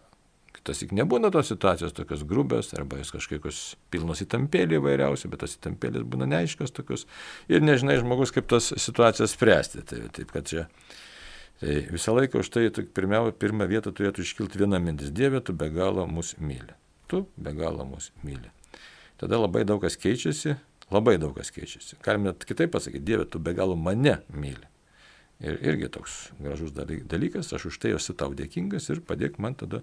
tas 0.65 0.81
tik 0.81 0.93
nebūna 0.97 1.33
tos 1.35 1.51
situacijos 1.51 1.95
tokios 1.97 2.23
grubios, 2.29 2.71
arba 2.79 3.01
jos 3.01 3.13
kažkokios 3.15 3.63
pilnos 3.93 4.23
įtampėlį 4.25 4.79
įvairiausi, 4.79 5.29
bet 5.33 5.43
tos 5.45 5.57
įtampėlės 5.59 6.07
būna 6.09 6.29
neaiškios 6.31 6.73
tokios 6.75 7.05
ir 7.53 7.65
nežinai 7.65 7.99
žmogus, 8.01 8.33
kaip 8.35 8.49
tas 8.51 8.71
situacijas 8.71 9.35
spręsti. 9.37 9.85
Tai, 9.91 10.01
taip, 10.15 10.33
kad 10.33 10.49
čia 10.49 10.65
visą 11.65 12.15
laiką 12.19 12.43
už 12.43 12.51
tai 12.53 12.69
pirmą 12.71 13.69
vietą 13.71 13.93
turėtų 13.95 14.25
iškilti 14.25 14.61
viena 14.61 14.81
mintis. 14.83 15.13
Dieve, 15.15 15.41
tu 15.41 15.55
be 15.57 15.71
galo 15.73 16.07
mus 16.07 16.35
myli. 16.39 16.75
Tu 17.09 17.25
be 17.37 17.55
galo 17.57 17.87
mus 17.89 18.11
myli. 18.25 18.51
Tada 19.21 19.39
labai 19.39 19.65
daug 19.65 19.81
kas 19.85 19.97
keičiasi, 20.01 20.57
labai 20.93 21.17
daug 21.23 21.35
kas 21.37 21.53
keičiasi. 21.55 22.01
Galime 22.05 22.33
net 22.33 22.45
kitaip 22.45 22.73
pasakyti, 22.75 23.05
Dieve, 23.05 23.27
tu 23.31 23.39
be 23.39 23.55
galo 23.57 23.77
mane 23.77 24.19
myli. 24.35 24.67
Ir 25.45 25.59
irgi 25.67 25.89
toks 25.93 26.19
gražus 26.41 26.75
dalykas, 26.75 27.53
aš 27.53 27.69
už 27.71 27.79
tai 27.83 27.95
esu 27.97 28.15
tau 28.17 28.35
dėkingas 28.37 28.87
ir 28.93 29.03
padėk 29.05 29.41
man 29.43 29.57
tada, 29.59 29.83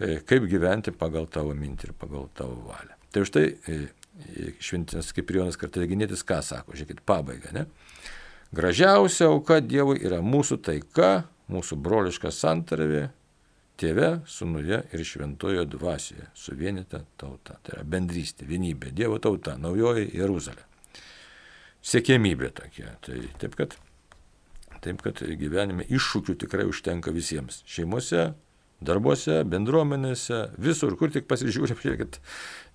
e, 0.00 0.18
kaip 0.26 0.46
gyventi 0.48 0.94
pagal 0.96 1.28
tavo 1.28 1.52
mintį 1.54 1.90
ir 1.90 1.96
pagal 1.98 2.30
tavo 2.34 2.56
valią. 2.68 2.96
Tai 3.12 3.24
už 3.24 3.32
tai 3.34 3.44
e, 3.52 3.76
e, 3.76 4.54
šventinas 4.60 5.12
Kiprijonas 5.16 5.60
Kartaginėtis 5.60 6.24
ką 6.26 6.40
sako, 6.44 6.76
žiūrėkit, 6.76 7.04
pabaiga, 7.06 7.52
ne? 7.56 7.66
Gražiausia 8.54 9.30
auka 9.32 9.58
Dievui 9.60 9.98
yra 10.06 10.20
mūsų 10.22 10.60
taika, 10.62 11.26
mūsų 11.50 11.78
broliška 11.82 12.30
santarvė, 12.30 13.08
tėve, 13.80 14.10
sunuje 14.30 14.80
ir 14.94 15.02
šventojo 15.04 15.66
dvasioje, 15.68 16.28
suvienyta 16.36 17.02
tauta. 17.20 17.58
Tai 17.62 17.76
yra 17.76 17.84
bendrystė, 17.96 18.46
vienybė, 18.48 18.92
Dievo 18.96 19.18
tauta, 19.22 19.56
naujoji 19.60 20.08
Jeruzalė. 20.16 20.64
Siekėmybė 21.86 22.50
tokia. 22.56 22.96
Tai 23.04 23.20
taip 23.42 23.54
kad, 23.58 23.76
taip, 24.82 25.02
kad 25.04 25.22
gyvenime 25.42 25.86
iššūkių 25.86 26.38
tikrai 26.46 26.66
užtenka 26.70 27.12
visiems. 27.14 27.60
Šeimose, 27.68 28.30
darbuose, 28.80 29.42
bendruomenėse, 29.48 30.40
visur, 30.62 30.96
kur 30.98 31.12
tik 31.14 31.28
pasižiūrė, 31.30 31.76
žiūrėkit, 31.82 32.20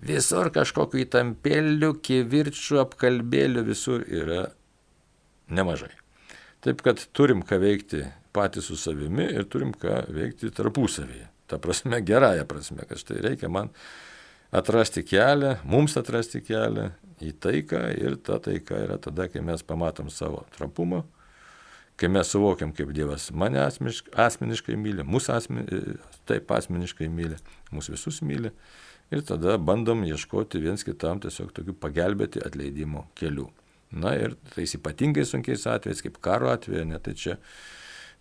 visur 0.04 0.52
kažkokiu 0.54 1.02
įtampėliu, 1.04 1.94
kivirčių, 2.04 2.80
apkalbėliu, 2.86 3.66
visur 3.68 4.06
yra 4.06 4.46
nemažai. 5.52 5.92
Taip 6.62 6.82
kad 6.86 7.00
turim 7.16 7.42
ką 7.46 7.58
veikti 7.62 8.04
patys 8.32 8.70
su 8.70 8.78
savimi 8.78 9.26
ir 9.34 9.48
turim 9.50 9.72
ką 9.74 10.04
veikti 10.14 10.50
tarpusavyje. 10.54 11.28
Ta 11.50 11.58
prasme, 11.58 12.00
gerąją 12.10 12.46
prasme, 12.48 12.86
kad 12.88 13.00
štai 13.00 13.20
reikia 13.26 13.50
man 13.52 13.72
atrasti 14.52 15.02
kelią, 15.04 15.56
mums 15.64 15.96
atrasti 15.96 16.42
kelią 16.44 16.90
į 17.22 17.32
taiką 17.40 17.82
ir 17.96 18.18
ta 18.24 18.38
taika 18.42 18.78
yra 18.82 18.98
tada, 19.00 19.28
kai 19.30 19.42
mes 19.44 19.64
pamatom 19.64 20.10
savo 20.12 20.44
trapumą, 20.56 21.02
kai 21.96 22.10
mes 22.12 22.30
suvokiam, 22.32 22.72
kaip 22.76 22.92
Dievas 22.94 23.30
mane 23.32 23.60
asmeniškai, 23.62 24.14
asmeniškai 24.26 24.76
myli, 24.76 25.06
mūsų 25.06 25.34
asmen, 25.36 25.68
taip 26.28 26.50
asmeniškai 26.52 27.08
myli, 27.12 27.38
mūsų 27.72 27.96
visus 27.96 28.20
myli 28.26 28.52
ir 29.12 29.24
tada 29.28 29.58
bandom 29.60 30.04
ieškoti 30.08 30.60
viens 30.62 30.84
kitam 30.86 31.20
tiesiog 31.22 31.52
tokių 31.56 31.76
pagelbėti 31.80 32.42
atleidimo 32.44 33.06
kelių. 33.18 33.48
Na 33.92 34.14
ir 34.16 34.36
tais 34.54 34.72
ypatingai 34.78 35.24
sunkiais 35.28 35.66
atvejais, 35.68 36.00
kaip 36.04 36.18
karo 36.24 36.48
atveju, 36.52 36.86
net 36.88 37.04
tai 37.04 37.12
čia 37.18 37.36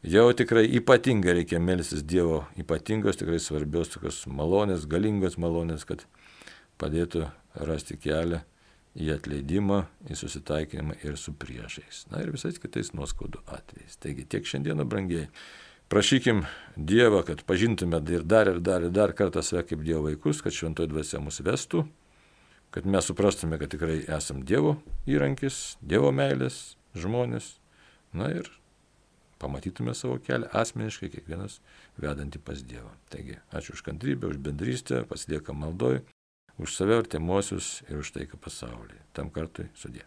jau 0.04 0.28
tikrai 0.36 0.66
ypatingai 0.82 1.38
reikia 1.40 1.62
melstis 1.64 2.04
Dievo, 2.04 2.44
ypatingos 2.60 3.20
tikrai 3.22 3.40
svarbios 3.40 3.94
tokios 3.94 4.26
malonės, 4.28 4.88
galingos 4.92 5.38
malonės, 5.40 5.88
kad 5.88 6.04
padėtų 6.82 7.30
rasti 7.68 7.96
kelią 8.02 8.42
į 9.00 9.14
atleidimą, 9.16 9.86
į 10.12 10.18
susitaikinimą 10.20 10.98
ir 11.06 11.16
su 11.20 11.32
priešais. 11.40 12.06
Na 12.12 12.24
ir 12.24 12.34
visais 12.36 12.60
kitais 12.60 12.92
nuoskaudų 12.98 13.46
atvejais. 13.48 13.96
Taigi 14.04 14.28
tiek 14.28 14.48
šiandieną, 14.48 14.84
brangiai. 14.88 15.30
Prašykim 15.92 16.46
Dievą, 16.76 17.24
kad 17.28 17.44
pažintume 17.48 18.00
ir 18.12 18.24
dar 18.24 18.48
ir 18.48 18.60
dar 18.64 18.84
ir 18.84 18.92
dar 18.96 19.16
kartą 19.16 19.44
save 19.44 19.64
kaip 19.68 19.84
Dievo 19.88 20.06
vaikus, 20.10 20.44
kad 20.44 20.56
šventoji 20.56 20.92
dvasia 20.92 21.20
mus 21.24 21.40
vestų, 21.44 21.86
kad 22.72 22.86
mes 22.86 23.06
suprastume, 23.06 23.60
kad 23.60 23.72
tikrai 23.72 24.02
esam 24.08 24.46
Dievo 24.48 24.78
įrankis, 25.10 25.78
Dievo 25.82 26.12
meilės 26.16 26.78
žmonės. 26.96 27.58
Na 28.16 28.28
ir 28.36 28.48
pamatytume 29.40 29.94
savo 29.96 30.18
kelią 30.24 30.50
asmeniškai, 30.62 31.10
kiekvienas 31.14 31.60
vedantį 32.02 32.42
pas 32.46 32.64
Dievą. 32.68 32.92
Taigi, 33.12 33.38
ačiū 33.56 33.76
už 33.78 33.86
kantrybę, 33.88 34.32
už 34.32 34.42
bendrystę, 34.44 35.04
pasiliekam 35.10 35.64
maldoj, 35.64 36.02
už 36.62 36.76
save 36.76 37.00
artimuosius 37.02 37.82
ir 37.90 38.04
už 38.04 38.14
taiką 38.18 38.40
pasaulyje. 38.40 39.00
Tam 39.16 39.32
kartui 39.34 39.70
sudė. 39.76 40.04